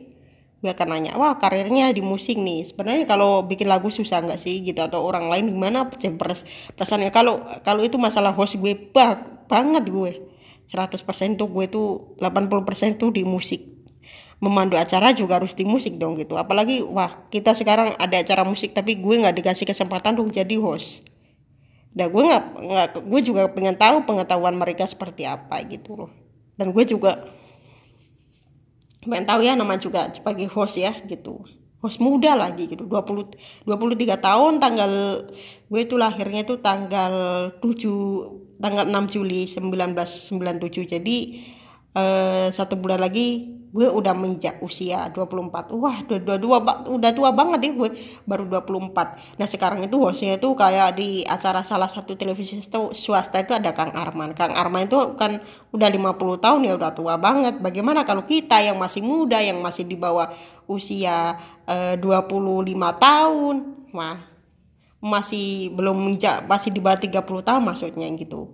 gue 0.60 0.68
akan 0.68 0.92
nanya 0.92 1.16
wah 1.16 1.40
karirnya 1.40 1.88
di 1.88 2.04
musik 2.04 2.36
nih 2.36 2.68
sebenarnya 2.68 3.08
kalau 3.08 3.48
bikin 3.48 3.64
lagu 3.64 3.88
susah 3.88 4.20
nggak 4.20 4.40
sih? 4.40 4.60
Gitu 4.60 4.80
atau 4.80 5.00
orang 5.00 5.32
lain 5.32 5.56
gimana 5.56 5.88
perasaannya? 5.88 7.08
Kalau 7.12 7.40
kalau 7.64 7.80
itu 7.80 7.96
masalah 7.96 8.36
host 8.36 8.60
gue 8.60 8.76
bak 8.76 9.48
banget 9.48 9.88
gue. 9.88 10.12
100% 10.70 11.02
tuh 11.34 11.50
gue 11.50 11.66
tuh 11.66 12.14
80% 12.22 12.94
tuh 12.94 13.10
di 13.10 13.26
musik. 13.26 13.58
Memandu 14.38 14.78
acara 14.78 15.10
juga 15.10 15.42
harus 15.42 15.52
di 15.52 15.66
musik 15.66 15.98
dong 15.98 16.14
gitu. 16.14 16.38
Apalagi 16.38 16.84
wah 16.86 17.26
kita 17.32 17.58
sekarang 17.58 17.98
ada 17.98 18.22
acara 18.22 18.46
musik 18.46 18.70
tapi 18.70 19.00
gue 19.00 19.14
nggak 19.18 19.34
dikasih 19.34 19.66
kesempatan 19.66 20.14
dong 20.14 20.30
jadi 20.30 20.60
host 20.62 21.09
dan 21.90 22.06
gue 22.14 22.22
nggak 22.22 22.44
nggak 22.54 22.86
gue 23.02 23.20
juga 23.26 23.50
pengen 23.50 23.74
tahu 23.74 24.06
pengetahuan 24.06 24.54
mereka 24.54 24.86
seperti 24.86 25.26
apa 25.26 25.58
gitu 25.66 25.98
loh. 25.98 26.10
Dan 26.54 26.70
gue 26.70 26.84
juga 26.86 27.26
pengen 29.02 29.26
tahu 29.26 29.40
ya 29.42 29.58
nama 29.58 29.74
juga 29.80 30.06
sebagai 30.14 30.46
host 30.52 30.78
ya 30.78 30.94
gitu. 31.10 31.42
Host 31.80 31.96
muda 31.96 32.36
lagi 32.36 32.68
gitu 32.68 32.84
20 32.84 33.64
23 33.64 34.20
tahun 34.20 34.60
tanggal 34.60 34.92
gue 35.72 35.80
itu 35.80 35.96
lahirnya 35.96 36.44
itu 36.44 36.60
tanggal 36.60 37.12
7 37.56 38.60
tanggal 38.60 38.84
6 38.84 39.14
Juli 39.16 39.48
1997 39.48 40.92
jadi 40.92 41.16
eh, 41.96 42.46
satu 42.52 42.76
bulan 42.76 43.00
lagi 43.00 43.59
gue 43.70 43.86
udah 43.86 44.10
menginjak 44.18 44.58
usia 44.66 45.06
24 45.14 45.70
wah 45.78 46.02
udah 46.02 46.18
dua 46.18 46.36
dua 46.42 46.58
udah 46.90 47.10
tua 47.14 47.30
banget 47.30 47.58
deh 47.62 47.72
gue. 47.78 47.90
Baru 48.26 48.50
24 48.50 49.38
nah 49.38 49.46
sekarang 49.46 49.86
itu 49.86 49.94
hostnya 50.02 50.36
itu 50.38 50.50
kayak 50.58 50.98
di 50.98 51.22
acara 51.22 51.62
salah 51.62 51.86
satu 51.86 52.18
televisi 52.18 52.58
swasta 52.94 53.38
itu 53.38 53.54
ada 53.54 53.70
Kang 53.70 53.94
Arman. 53.94 54.34
Kang 54.34 54.58
Arman 54.58 54.90
itu 54.90 55.14
kan 55.14 55.38
udah 55.70 55.86
50 55.86 56.44
tahun 56.44 56.60
ya 56.66 56.74
udah 56.74 56.92
tua 56.92 57.14
banget. 57.14 57.62
Bagaimana 57.62 58.02
kalau 58.02 58.26
kita 58.26 58.58
yang 58.58 58.74
masih 58.74 59.06
muda 59.06 59.38
yang 59.38 59.62
masih 59.62 59.86
di 59.86 59.94
bawah 59.94 60.34
usia 60.66 61.38
eh, 61.70 61.94
25 61.94 62.26
tahun? 62.98 63.54
Wah 63.94 64.30
masih 65.00 65.72
belum 65.72 65.96
menjak 65.96 66.44
masih 66.44 66.68
di 66.74 66.80
bawah 66.82 67.00
30 67.00 67.24
tahun 67.46 67.62
maksudnya 67.64 68.06
gitu. 68.18 68.52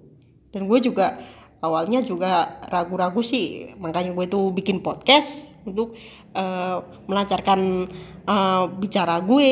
Dan 0.54 0.70
gue 0.70 0.78
juga 0.80 1.20
awalnya 1.66 2.00
juga 2.06 2.62
ragu-ragu 2.70 3.20
sih 3.26 3.74
makanya 3.82 4.14
gue 4.14 4.26
tuh 4.30 4.54
bikin 4.54 4.78
podcast 4.80 5.50
untuk 5.66 5.98
uh, 6.38 6.78
melancarkan 7.10 7.90
uh, 8.22 8.70
bicara 8.70 9.18
gue 9.18 9.50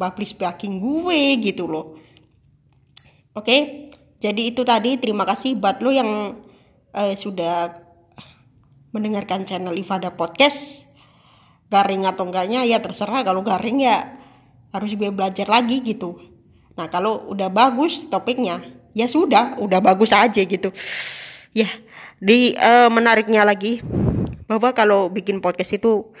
public 0.00 0.28
speaking 0.32 0.80
gue 0.80 1.20
gitu 1.44 1.68
loh. 1.68 2.00
Oke 3.36 3.90
jadi 4.20 4.52
itu 4.52 4.60
tadi 4.68 5.00
terima 5.00 5.24
kasih 5.24 5.56
buat 5.56 5.80
lo 5.80 5.88
yang 5.88 6.36
uh, 6.92 7.14
sudah 7.16 7.72
mendengarkan 8.92 9.48
channel 9.48 9.72
Ifada 9.72 10.12
Podcast. 10.12 10.92
Garing 11.70 12.02
atau 12.02 12.26
enggaknya 12.26 12.66
ya 12.66 12.82
terserah 12.82 13.22
kalau 13.22 13.46
garing 13.46 13.78
ya 13.86 14.18
harus 14.74 14.90
gue 14.92 15.08
belajar 15.08 15.46
lagi 15.46 15.80
gitu. 15.80 16.18
Nah 16.74 16.90
kalau 16.90 17.30
udah 17.30 17.46
bagus 17.46 18.10
topiknya 18.10 18.79
ya 18.96 19.06
sudah 19.06 19.58
udah 19.60 19.80
bagus 19.82 20.10
aja 20.14 20.42
gitu. 20.42 20.70
Ya 21.54 21.68
di 22.20 22.52
uh, 22.54 22.92
menariknya 22.92 23.42
lagi 23.42 23.80
bahwa 24.44 24.74
kalau 24.76 25.08
bikin 25.08 25.40
podcast 25.40 25.78
itu 25.78 26.12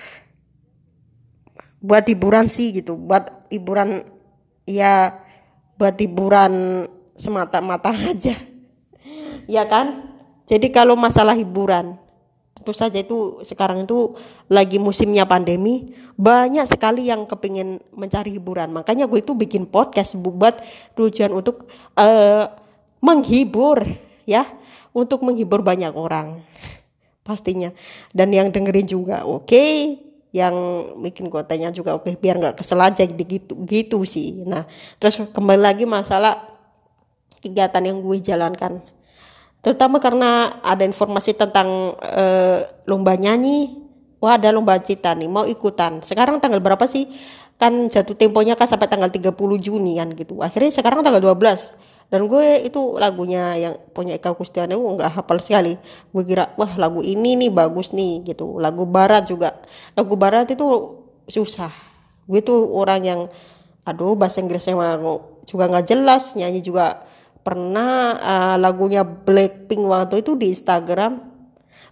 buat 1.80 2.04
hiburan 2.04 2.48
sih 2.48 2.76
gitu 2.76 2.96
buat 2.96 3.48
hiburan 3.48 4.04
ya 4.68 5.24
buat 5.80 5.96
hiburan 5.96 6.84
semata-mata 7.16 7.92
aja. 8.10 8.36
Ya 9.48 9.64
kan? 9.66 10.08
Jadi 10.44 10.70
kalau 10.70 10.94
masalah 10.94 11.34
hiburan 11.34 11.96
tentu 12.60 12.76
saja 12.76 13.00
itu 13.00 13.40
sekarang 13.40 13.88
itu 13.88 14.12
lagi 14.52 14.76
musimnya 14.76 15.24
pandemi 15.24 15.96
banyak 16.20 16.68
sekali 16.68 17.08
yang 17.08 17.24
kepingin 17.24 17.80
mencari 17.96 18.36
hiburan. 18.36 18.68
Makanya 18.68 19.08
gue 19.08 19.24
itu 19.24 19.32
bikin 19.32 19.64
podcast 19.64 20.12
buat 20.20 20.60
tujuan 20.92 21.32
untuk 21.32 21.64
uh, 21.96 22.44
menghibur 23.02 23.84
ya. 24.24 24.46
Untuk 24.90 25.22
menghibur 25.22 25.62
banyak 25.62 25.94
orang 25.94 26.42
pastinya. 27.22 27.70
Dan 28.10 28.34
yang 28.34 28.48
dengerin 28.50 28.86
juga 28.88 29.22
oke. 29.26 29.46
Okay. 29.46 29.72
yang 30.30 30.54
bikin 31.02 31.26
kontennya 31.26 31.74
juga 31.74 31.98
oke 31.98 32.06
okay. 32.06 32.14
biar 32.14 32.38
nggak 32.38 32.62
kesel 32.62 32.78
aja 32.78 33.02
gitu 33.02 33.66
gitu 33.66 34.06
sih. 34.06 34.46
Nah 34.46 34.62
terus 35.02 35.18
kembali 35.18 35.58
lagi 35.58 35.82
masalah 35.90 36.46
kegiatan 37.42 37.82
yang 37.82 37.98
gue 37.98 38.16
jalankan. 38.22 38.78
Terutama 39.58 39.98
karena 39.98 40.62
ada 40.62 40.86
informasi 40.86 41.34
tentang 41.34 41.98
uh, 41.98 42.58
lomba 42.86 43.18
nyanyi. 43.18 43.76
Wah 44.22 44.38
ada 44.38 44.54
lomba 44.54 44.78
cita 44.78 45.16
nih 45.16 45.26
mau 45.26 45.48
ikutan. 45.48 45.98
Sekarang 46.04 46.38
tanggal 46.38 46.62
berapa 46.62 46.86
sih? 46.86 47.08
Kan 47.58 47.90
jatuh 47.90 48.14
temponya 48.14 48.54
kan 48.54 48.70
sampai 48.70 48.86
tanggal 48.86 49.10
30 49.10 49.34
Juni 49.58 49.98
kan 49.98 50.14
gitu. 50.14 50.38
Akhirnya 50.46 50.70
sekarang 50.70 51.02
tanggal 51.02 51.18
12 51.18 51.89
dan 52.10 52.26
gue 52.26 52.66
itu 52.66 52.98
lagunya 52.98 53.54
yang 53.54 53.74
punya 53.94 54.18
Eka 54.18 54.34
Kustiana 54.34 54.74
gue 54.74 54.90
nggak 54.98 55.22
hafal 55.22 55.38
sekali. 55.38 55.78
Gue 56.10 56.26
kira 56.26 56.50
wah 56.58 56.74
lagu 56.74 57.06
ini 57.06 57.38
nih 57.38 57.54
bagus 57.54 57.94
nih 57.94 58.26
gitu. 58.26 58.58
Lagu 58.58 58.82
barat 58.82 59.30
juga. 59.30 59.54
Lagu 59.94 60.18
barat 60.18 60.50
itu 60.50 60.66
susah. 61.30 61.70
Gue 62.26 62.42
tuh 62.42 62.66
orang 62.74 63.00
yang 63.06 63.20
aduh 63.86 64.18
bahasa 64.18 64.42
Inggrisnya 64.42 64.74
juga 65.46 65.70
nggak 65.70 65.86
jelas. 65.86 66.34
Nyanyi 66.34 66.66
juga 66.66 66.98
pernah 67.46 68.18
uh, 68.18 68.56
lagunya 68.58 69.06
Blackpink 69.06 69.86
waktu 69.86 70.26
itu 70.26 70.34
di 70.34 70.50
Instagram. 70.50 71.30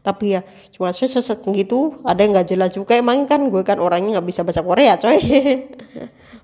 Tapi 0.03 0.35
ya 0.35 0.43
cuma 0.75 0.91
seset 0.91 1.39
gitu 1.47 2.03
ada 2.03 2.19
yang 2.27 2.35
nggak 2.35 2.59
jelas 2.59 2.75
juga. 2.75 2.99
Emang 2.99 3.23
kan 3.31 3.47
gue 3.47 3.63
kan 3.63 3.79
orangnya 3.79 4.19
nggak 4.19 4.27
bisa 4.35 4.43
bahasa 4.43 4.67
Korea 4.67 4.99
coy. 4.99 5.15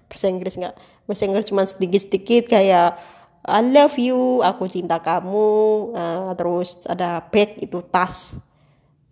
Bahasa 0.05 0.31
Inggris 0.31 0.55
nggak 0.55 0.75
bahasa 1.05 1.23
Inggris 1.29 1.47
cuma 1.49 1.63
sedikit 1.69 2.01
sedikit 2.01 2.43
kayak 2.49 2.97
I 3.45 3.61
love 3.61 4.01
you, 4.01 4.41
aku 4.41 4.65
cinta 4.73 4.97
kamu, 4.97 5.45
uh, 5.93 6.33
terus 6.33 6.89
ada 6.89 7.21
bag 7.29 7.61
itu 7.61 7.85
tas. 7.85 8.41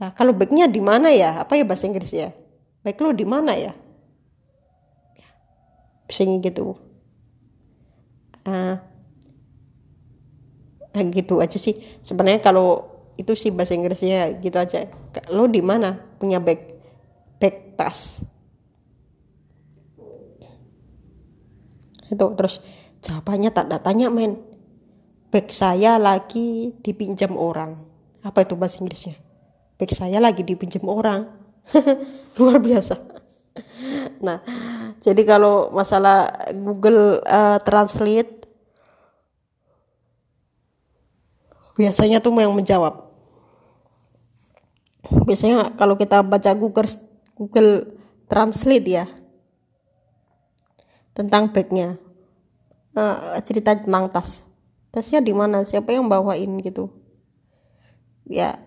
Nah, 0.01 0.09
kalau 0.17 0.33
bagnya 0.33 0.65
di 0.65 0.81
mana 0.81 1.13
ya? 1.13 1.45
Apa 1.45 1.61
ya 1.61 1.69
bahasa 1.69 1.85
Inggris 1.85 2.11
ya? 2.17 2.33
Bag 2.81 2.97
lo 2.97 3.13
di 3.13 3.29
mana 3.29 3.53
ya? 3.53 3.77
Bisa 6.09 6.25
gitu. 6.25 6.81
Uh, 8.49 8.81
gitu 11.13 11.39
aja 11.39 11.61
sih. 11.61 11.79
Sebenarnya 12.01 12.41
kalau 12.41 12.89
itu 13.21 13.37
sih 13.37 13.53
bahasa 13.53 13.77
Inggrisnya 13.77 14.33
gitu 14.41 14.57
aja. 14.57 14.89
Lo 15.29 15.45
di 15.45 15.61
mana 15.61 16.01
punya 16.17 16.41
bag 16.41 16.81
bag 17.37 17.77
tas? 17.77 18.25
Itu 22.09 22.33
terus 22.37 22.61
Jawabannya 23.03 23.51
tak 23.51 23.69
tanya 23.83 24.09
men. 24.09 24.39
Bag 25.33 25.51
saya 25.51 25.97
lagi 25.99 26.77
dipinjam 26.85 27.35
orang. 27.35 27.81
Apa 28.23 28.47
itu 28.47 28.55
bahasa 28.55 28.79
Inggrisnya? 28.79 29.19
Bag 29.81 29.91
saya 29.91 30.23
lagi 30.23 30.47
dipinjam 30.47 30.87
orang. 30.87 31.27
Luar 32.39 32.63
biasa. 32.63 33.01
Nah, 34.23 34.39
jadi 35.03 35.23
kalau 35.27 35.75
masalah 35.75 36.31
Google 36.55 37.19
uh, 37.27 37.59
Translate 37.59 38.43
biasanya 41.73 42.21
tuh 42.21 42.37
yang 42.37 42.53
menjawab 42.53 43.11
biasanya 45.25 45.73
kalau 45.75 45.97
kita 45.97 46.21
baca 46.21 46.53
Google 46.55 46.89
Google 47.35 47.99
Translate 48.29 48.87
ya 48.87 49.05
tentang 51.17 51.51
bagnya 51.53 51.99
uh, 52.97 53.39
cerita 53.45 53.77
tentang 53.77 54.09
tas. 54.09 54.45
Tasnya 54.93 55.25
di 55.25 55.33
mana? 55.33 55.65
Siapa 55.65 55.93
yang 55.93 56.09
bawain 56.09 56.61
gitu? 56.61 56.93
Ya 58.29 58.61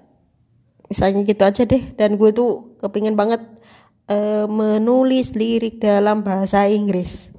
misalnya 0.89 1.21
gitu 1.26 1.43
aja 1.45 1.63
deh. 1.65 1.84
Dan 1.97 2.17
gue 2.17 2.34
tuh 2.34 2.78
kepingin 2.82 3.17
banget 3.17 3.41
uh, 4.09 4.45
menulis 4.49 5.34
lirik 5.38 5.82
dalam 5.82 6.21
bahasa 6.26 6.65
Inggris. 6.69 7.30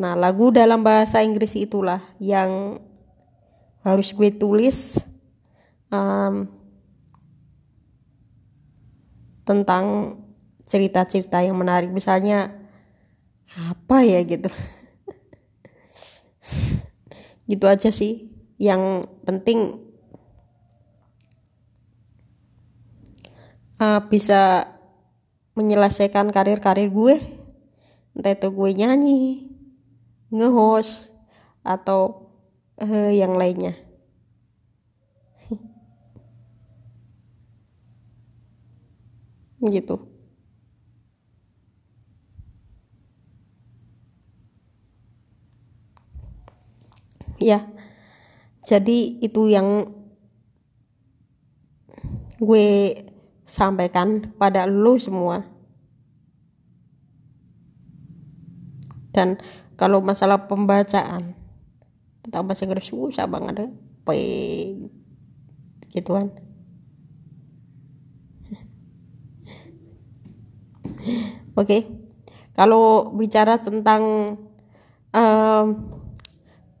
Nah 0.00 0.16
lagu 0.16 0.48
dalam 0.48 0.80
bahasa 0.80 1.20
Inggris 1.20 1.54
itulah 1.58 2.00
yang 2.16 2.80
harus 3.84 4.12
gue 4.12 4.28
tulis 4.32 5.00
um, 5.88 6.48
tentang 9.44 10.16
cerita-cerita 10.64 11.42
yang 11.42 11.58
menarik. 11.58 11.90
Misalnya 11.90 12.54
apa 13.50 14.06
ya 14.06 14.22
gitu 14.22 14.46
gitu 17.50 17.66
aja 17.66 17.90
sih. 17.90 18.30
Yang 18.60 19.08
penting 19.24 19.80
uh, 23.80 24.00
bisa 24.06 24.68
menyelesaikan 25.56 26.28
karir-karir 26.34 26.90
gue. 26.92 27.16
Entah 28.14 28.34
itu 28.34 28.50
gue 28.50 28.70
nyanyi 28.74 29.48
nge-host 30.30 31.10
atau 31.64 32.32
uh, 32.78 33.10
yang 33.10 33.38
lainnya. 33.38 33.74
Gitu 39.74 40.09
ya 47.40 47.66
jadi 48.60 49.18
itu 49.24 49.48
yang 49.48 49.88
gue 52.40 52.96
sampaikan 53.44 54.32
pada 54.36 54.64
lo 54.68 54.96
semua. 54.96 55.44
Dan 59.10 59.42
kalau 59.74 59.98
masalah 59.98 60.46
pembacaan 60.46 61.34
tentang 62.22 62.46
bahasa 62.46 62.62
Inggris 62.62 62.86
susah 62.86 63.26
banget 63.26 63.64
deh 63.64 63.70
pe 64.06 64.16
gitu 65.90 66.14
kan 66.14 66.30
oke. 71.58 71.66
Okay. 71.66 71.90
kalau 72.54 73.10
bicara 73.16 73.58
tentang 73.58 74.36
um, 75.10 75.66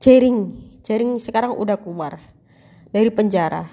Jering, 0.00 0.56
Jering 0.80 1.20
sekarang 1.20 1.52
udah 1.60 1.76
keluar 1.76 2.16
dari 2.88 3.12
penjara. 3.12 3.68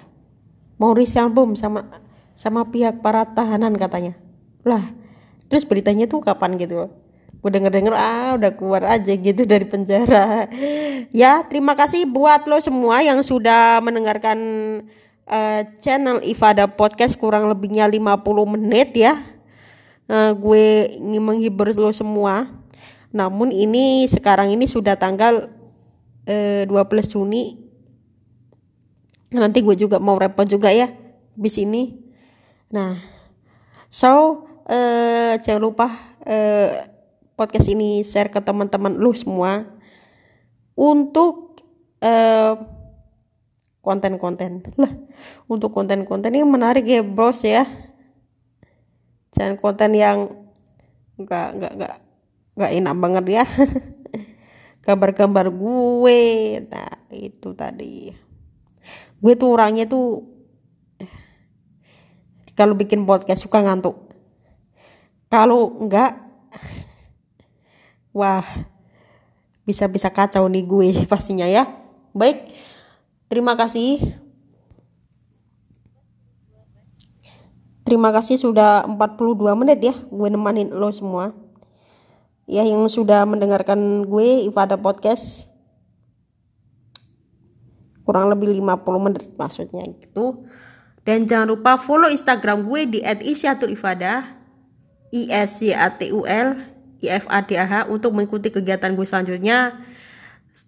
Mau 0.76 0.92
rilis 0.92 1.16
album 1.16 1.56
sama 1.56 1.88
sama 2.36 2.68
pihak 2.68 3.00
para 3.00 3.24
tahanan 3.24 3.72
katanya. 3.80 4.12
Lah, 4.60 4.92
terus 5.48 5.64
beritanya 5.64 6.04
tuh 6.04 6.20
kapan 6.20 6.60
gitu 6.60 6.84
loh. 6.84 6.90
Gue 7.40 7.48
denger-denger 7.48 7.94
ah 7.96 8.36
udah 8.36 8.52
keluar 8.52 8.84
aja 8.84 9.08
gitu 9.08 9.48
dari 9.48 9.64
penjara. 9.64 10.52
ya, 11.16 11.40
terima 11.48 11.72
kasih 11.72 12.04
buat 12.04 12.44
lo 12.44 12.60
semua 12.60 13.00
yang 13.00 13.24
sudah 13.24 13.80
mendengarkan 13.80 14.38
uh, 15.24 15.64
channel 15.80 16.20
Ifada 16.20 16.68
Podcast 16.68 17.16
kurang 17.16 17.48
lebihnya 17.48 17.88
50 17.88 18.52
menit 18.52 18.92
ya. 18.92 19.16
Uh, 20.04 20.36
gue 20.36 20.92
ingin 20.92 21.24
menghibur 21.24 21.72
lo 21.72 21.88
semua. 21.96 22.52
Namun 23.16 23.48
ini 23.48 24.04
sekarang 24.12 24.52
ini 24.52 24.68
sudah 24.68 24.92
tanggal 25.00 25.57
eh, 26.28 26.68
12 26.68 27.08
Juni. 27.08 27.56
Nanti 29.32 29.64
gue 29.64 29.76
juga 29.76 29.96
mau 29.96 30.16
repot 30.20 30.44
juga 30.44 30.72
ya 30.72 30.88
di 31.38 31.50
sini 31.52 31.82
nah 32.68 32.98
so 33.88 34.44
eh, 34.68 35.40
jangan 35.40 35.62
lupa 35.62 35.86
eh, 36.28 36.84
podcast 37.32 37.70
ini 37.72 38.04
share 38.04 38.28
ke 38.28 38.44
teman-teman 38.44 38.98
lu 38.98 39.14
semua 39.16 39.64
untuk 40.76 41.62
eh, 42.04 42.54
konten-konten. 43.80 44.68
Lah 44.76 44.92
untuk 45.48 45.72
konten-konten 45.72 46.34
yang 46.36 46.50
menarik 46.52 46.84
ya 46.84 47.00
bros 47.00 47.40
ya. 47.40 47.64
Jangan 49.32 49.56
konten 49.56 49.96
yang 49.96 50.28
enggak 51.16 51.56
enggak 51.56 51.72
enggak 51.72 51.94
enggak 52.58 52.72
enak 52.74 52.94
banget 52.98 53.24
ya 53.40 53.44
gambar-gambar 54.82 55.50
gue. 55.52 56.20
Nah 56.68 56.92
itu 57.12 57.54
tadi. 57.54 58.12
Gue 59.18 59.34
tuh 59.34 59.54
orangnya 59.54 59.88
tuh 59.88 60.24
kalau 62.54 62.74
bikin 62.74 63.06
podcast 63.06 63.46
suka 63.46 63.62
ngantuk. 63.62 63.94
Kalau 65.28 65.70
enggak 65.78 66.18
wah 68.16 68.42
bisa-bisa 69.62 70.08
kacau 70.10 70.48
nih 70.48 70.64
gue 70.64 70.88
pastinya 71.10 71.46
ya. 71.46 71.66
Baik 72.16 72.50
terima 73.30 73.54
kasih. 73.54 74.00
Terima 77.88 78.12
kasih 78.12 78.36
sudah 78.36 78.84
42 78.84 79.48
menit 79.56 79.80
ya 79.80 79.96
gue 79.96 80.28
nemanin 80.28 80.68
lo 80.68 80.92
semua 80.92 81.47
ya 82.48 82.64
yang 82.64 82.88
sudah 82.88 83.28
mendengarkan 83.28 84.08
gue 84.08 84.48
Ifada 84.48 84.80
Podcast. 84.80 85.52
Kurang 88.08 88.32
lebih 88.32 88.48
50 88.56 89.04
menit 89.04 89.28
maksudnya 89.36 89.84
gitu. 90.00 90.48
Dan 91.04 91.28
jangan 91.28 91.52
lupa 91.52 91.76
follow 91.76 92.08
Instagram 92.08 92.64
gue 92.64 92.98
di 92.98 92.98
@isyatul_ifada 93.04 94.32
I 95.12 95.28
S 95.28 95.60
Y 95.60 95.76
A 95.76 95.92
T 95.92 96.08
U 96.12 96.24
L 96.24 96.56
I 97.04 97.06
F 97.20 97.28
A 97.28 97.44
D 97.44 97.60
A 97.60 97.68
H 97.68 97.74
untuk 97.92 98.16
mengikuti 98.16 98.48
kegiatan 98.48 98.96
gue 98.96 99.04
selanjutnya 99.04 99.76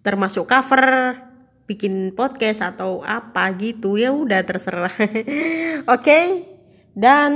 termasuk 0.05 0.45
cover 0.47 1.17
bikin 1.65 2.13
podcast 2.13 2.61
atau 2.61 3.01
apa 3.01 3.49
gitu. 3.57 3.97
Ya 3.97 4.13
udah 4.13 4.45
terserah. 4.45 4.93
Oke? 5.01 5.25
okay? 5.89 6.50
Dan 6.91 7.31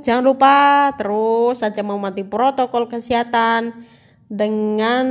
jangan 0.00 0.24
lupa 0.24 0.56
terus 0.96 1.60
saja 1.60 1.84
mematuhi 1.84 2.24
protokol 2.24 2.88
kesehatan 2.88 3.84
dengan 4.24 5.06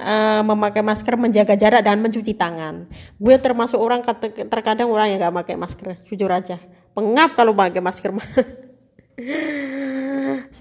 uh, 0.00 0.42
memakai 0.42 0.80
masker, 0.80 1.20
menjaga 1.20 1.54
jarak 1.54 1.84
dan 1.84 2.00
mencuci 2.00 2.32
tangan. 2.32 2.88
Gue 3.20 3.36
termasuk 3.36 3.76
orang 3.76 4.00
terkadang 4.48 4.88
orang 4.88 5.12
yang 5.12 5.20
gak 5.20 5.44
pakai 5.44 5.56
masker, 5.60 5.88
jujur 6.08 6.32
aja. 6.32 6.56
Pengap 6.96 7.36
kalau 7.36 7.52
pakai 7.52 7.84
masker. 7.84 8.10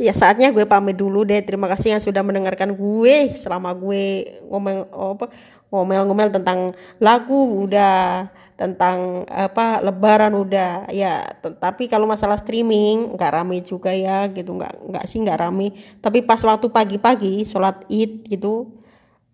ya 0.02 0.14
saatnya 0.14 0.50
gue 0.50 0.66
pamit 0.66 0.98
dulu 0.98 1.22
deh. 1.28 1.41
Terima 1.46 1.70
kasih 1.70 1.98
yang 1.98 2.02
sudah 2.02 2.26
mendengarkan 2.26 2.74
gue. 2.74 3.34
Selama 3.38 3.74
gue 3.78 4.26
ngomong 4.50 4.89
apa 4.89 5.26
ngomel-ngomel 5.74 6.30
tentang 6.30 6.74
lagu 7.02 7.66
udah 7.66 8.30
tentang 8.58 9.26
apa 9.30 9.82
lebaran 9.86 10.34
udah. 10.34 10.89
Ya 10.89 11.22
tapi 11.62 11.86
kalau 11.86 12.10
masalah 12.10 12.38
streaming 12.41 13.14
nggak 13.14 13.32
rame 13.34 13.62
juga 13.62 13.94
ya 13.94 14.26
gitu. 14.34 14.58
Nggak 14.58 14.74
nggak 14.89 15.06
sih 15.06 15.22
nggak 15.22 15.39
rame. 15.39 15.78
Tapi 16.02 16.26
pas 16.26 16.41
waktu 16.41 16.70
pagi-pagi 16.74 17.46
sholat 17.46 17.86
id 17.89 18.26
gitu 18.30 18.74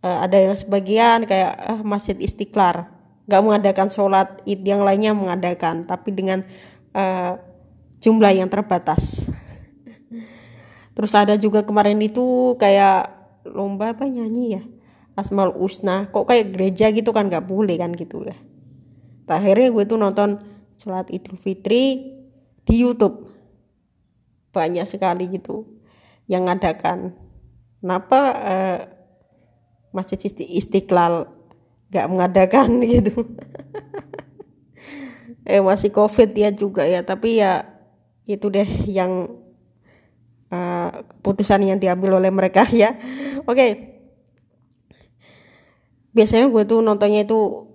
uh, 0.03 0.17
ada 0.25 0.35
yang 0.35 0.55
sebagian 0.59 1.23
kayak 1.23 1.55
uh, 1.71 1.81
masjid 1.87 2.19
istiqlal. 2.19 2.87
Nggak 3.29 3.41
mengadakan 3.45 3.87
sholat 3.87 4.43
id 4.43 4.65
yang 4.65 4.83
lainnya 4.83 5.15
mengadakan 5.15 5.87
tapi 5.87 6.11
dengan 6.11 6.43
uh, 6.97 7.39
jumlah 7.99 8.31
yang 8.31 8.47
terbatas 8.47 9.27
terus 10.99 11.15
ada 11.15 11.39
juga 11.39 11.63
kemarin 11.63 11.95
itu 12.03 12.59
kayak 12.59 13.07
lomba 13.47 13.95
apa 13.95 14.03
nyanyi 14.03 14.59
ya? 14.59 14.63
Asmaul 15.15 15.55
Usna 15.55 16.11
kok 16.11 16.27
kayak 16.27 16.51
gereja 16.51 16.91
gitu 16.91 17.15
kan? 17.15 17.31
Nggak 17.31 17.47
boleh 17.47 17.79
kan 17.79 17.95
gitu 17.95 18.27
ya. 18.27 18.35
Akhirnya 19.31 19.71
gue 19.71 19.87
tuh 19.87 19.95
nonton 19.95 20.43
sholat 20.75 21.07
idul 21.07 21.39
fitri 21.39 22.19
di 22.67 22.75
YouTube. 22.75 23.31
Banyak 24.51 24.83
sekali 24.83 25.31
gitu 25.31 25.79
yang 26.27 26.51
ngadakan. 26.51 27.15
Kenapa 27.79 28.19
eh, 28.43 28.79
masjid 29.95 30.19
istiqlal 30.35 31.31
nggak 31.95 32.07
mengadakan 32.11 32.83
gitu? 32.91 33.23
Eh 35.47 35.63
masih 35.63 35.95
covid 35.95 36.35
ya 36.35 36.51
juga 36.51 36.83
ya. 36.83 37.07
Tapi 37.07 37.39
ya 37.39 37.63
itu 38.27 38.51
deh 38.51 38.67
yang 38.83 39.31
keputusan 40.49 41.61
yang 41.61 41.79
diambil 41.79 42.17
oleh 42.17 42.33
mereka 42.33 42.65
ya. 42.73 42.97
Oke. 43.45 43.53
Okay 43.53 43.71
biasanya 46.09 46.49
gue 46.49 46.65
tuh 46.65 46.81
nontonnya 46.81 47.21
itu 47.21 47.69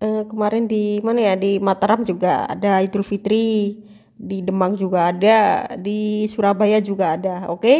uh, 0.00 0.22
kemarin 0.30 0.70
di 0.70 1.02
mana 1.02 1.20
ya? 1.20 1.34
Di 1.34 1.58
Mataram 1.58 2.06
juga 2.06 2.46
ada 2.46 2.78
Idul 2.78 3.02
Fitri. 3.02 3.84
Di 4.18 4.42
Demang 4.42 4.74
juga 4.74 5.14
ada 5.14 5.66
di 5.78 6.26
Surabaya 6.26 6.82
juga 6.82 7.14
ada 7.14 7.46
oke? 7.50 7.62
Okay? 7.62 7.78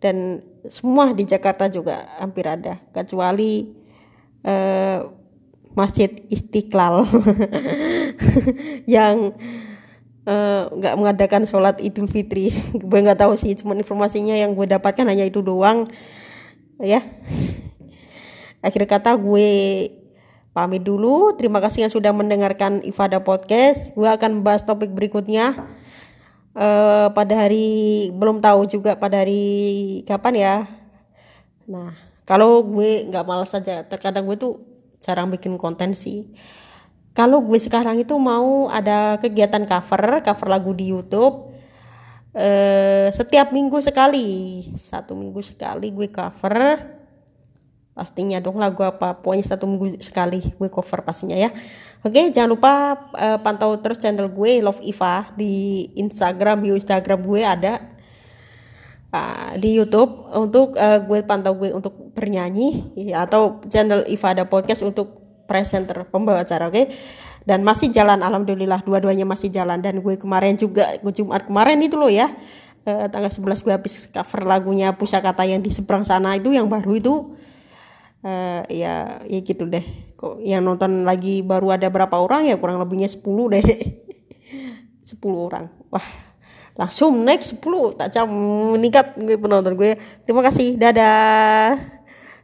dan 0.00 0.40
semua 0.64 1.12
di 1.12 1.28
Jakarta 1.28 1.68
juga 1.68 2.08
hampir 2.16 2.48
ada 2.48 2.80
kecuali 2.90 3.76
uh, 4.48 5.04
Masjid 5.76 6.08
Istiqlal 6.32 7.06
yang 8.96 9.30
eh, 9.36 9.69
nggak 10.70 10.94
uh, 10.94 10.98
mengadakan 11.00 11.48
sholat 11.48 11.80
Idul 11.80 12.06
Fitri 12.06 12.52
gue 12.90 12.98
nggak 13.00 13.24
tahu 13.24 13.40
sih 13.40 13.56
cuma 13.56 13.72
informasinya 13.72 14.36
yang 14.36 14.52
gue 14.52 14.68
dapatkan 14.68 15.08
hanya 15.08 15.24
itu 15.24 15.40
doang 15.40 15.88
ya 16.76 17.00
akhir 18.66 18.84
kata 18.84 19.16
gue 19.16 19.48
pamit 20.50 20.82
dulu. 20.82 21.34
Terima 21.38 21.62
kasih 21.62 21.86
yang 21.86 21.92
sudah 21.92 22.12
mendengarkan 22.12 22.82
Ifada 22.82 23.22
Podcast. 23.22 23.94
Gue 23.94 24.10
akan 24.10 24.42
bahas 24.42 24.66
topik 24.66 24.90
berikutnya 24.90 25.56
uh, 26.54 27.08
pada 27.14 27.46
hari 27.46 28.10
belum 28.14 28.42
tahu 28.42 28.66
juga 28.66 28.98
pada 28.98 29.22
hari 29.22 30.02
kapan 30.06 30.34
ya. 30.36 30.56
Nah, 31.70 31.94
kalau 32.26 32.66
gue 32.66 33.06
nggak 33.06 33.24
malas 33.26 33.54
saja, 33.54 33.86
terkadang 33.86 34.26
gue 34.26 34.36
tuh 34.38 34.60
jarang 34.98 35.30
bikin 35.30 35.54
konten 35.56 35.94
sih. 35.94 36.34
Kalau 37.20 37.44
gue 37.44 37.60
sekarang 37.60 38.00
itu 38.00 38.16
mau 38.16 38.72
ada 38.72 39.20
kegiatan 39.20 39.60
cover, 39.68 40.24
cover 40.24 40.48
lagu 40.48 40.72
di 40.72 40.88
YouTube. 40.88 41.52
Uh, 42.32 43.12
setiap 43.12 43.52
minggu 43.52 43.76
sekali, 43.84 44.64
satu 44.72 45.12
minggu 45.12 45.44
sekali 45.44 45.92
gue 45.92 46.08
cover. 46.08 46.80
Pastinya 47.92 48.40
dong 48.40 48.56
lagu 48.56 48.80
apa 48.80 49.20
pokoknya 49.20 49.52
satu 49.52 49.68
minggu 49.68 50.00
sekali 50.00 50.40
gue 50.40 50.68
cover 50.72 51.04
pastinya 51.04 51.36
ya. 51.36 51.52
Oke 52.00 52.32
jangan 52.32 52.56
lupa 52.56 52.72
uh, 53.12 53.36
pantau 53.44 53.76
terus 53.84 54.00
channel 54.00 54.32
gue 54.32 54.64
Love 54.64 54.80
Iva 54.80 55.28
di 55.36 55.84
Instagram 56.00 56.64
bio 56.64 56.80
Instagram 56.80 57.20
gue 57.20 57.40
ada. 57.44 57.84
Uh, 59.12 59.60
di 59.60 59.76
YouTube 59.76 60.24
untuk 60.32 60.80
uh, 60.80 61.04
gue 61.04 61.20
pantau 61.28 61.52
gue 61.52 61.68
untuk 61.76 62.16
bernyanyi 62.16 62.96
ya, 62.96 63.28
atau 63.28 63.60
channel 63.68 64.08
Iva 64.08 64.32
ada 64.32 64.48
podcast 64.48 64.80
untuk 64.80 65.19
presenter 65.50 66.06
pembawa 66.06 66.46
acara 66.46 66.70
oke? 66.70 66.78
Okay? 66.78 66.86
dan 67.44 67.64
masih 67.64 67.88
jalan 67.88 68.20
alhamdulillah 68.20 68.84
dua-duanya 68.84 69.24
masih 69.24 69.48
jalan. 69.48 69.80
Dan 69.80 70.04
gue 70.04 70.14
kemarin 70.20 70.56
juga 70.56 70.96
gue 71.00 71.12
Jumat 71.12 71.48
kemarin 71.48 71.80
itu 71.80 71.96
loh 71.96 72.12
ya 72.12 72.28
uh, 72.84 73.06
tanggal 73.08 73.32
11 73.32 73.64
gue 73.64 73.72
habis 73.72 73.94
cover 74.08 74.42
lagunya 74.44 74.92
Pusakata 74.92 75.44
yang 75.44 75.60
di 75.64 75.72
seberang 75.72 76.04
sana 76.04 76.36
itu 76.36 76.52
yang 76.52 76.68
baru 76.68 76.92
itu. 76.96 77.14
Uh, 78.20 78.60
ya 78.68 79.24
ya 79.24 79.38
gitu 79.40 79.64
deh. 79.64 79.82
Kok 80.20 80.44
yang 80.44 80.60
nonton 80.60 81.08
lagi 81.08 81.40
baru 81.40 81.72
ada 81.72 81.88
berapa 81.88 82.20
orang 82.20 82.52
ya? 82.52 82.60
Kurang 82.60 82.76
lebihnya 82.76 83.08
10 83.08 83.24
deh. 83.24 83.64
10 85.10 85.16
orang. 85.32 85.72
Wah 85.88 86.04
langsung 86.78 87.12
naik 87.26 87.44
10 87.44 87.60
tak 87.98 88.08
jam 88.12 88.28
meningkat 88.76 89.16
gue 89.16 89.40
penonton 89.40 89.72
gue. 89.72 89.96
Terima 90.28 90.44
kasih. 90.44 90.76
Dadah. 90.76 91.80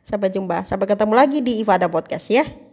Sampai 0.00 0.32
jumpa. 0.32 0.64
Sampai 0.64 0.88
ketemu 0.88 1.12
lagi 1.12 1.44
di 1.44 1.60
Ifada 1.60 1.92
Podcast 1.92 2.32
ya 2.32 2.65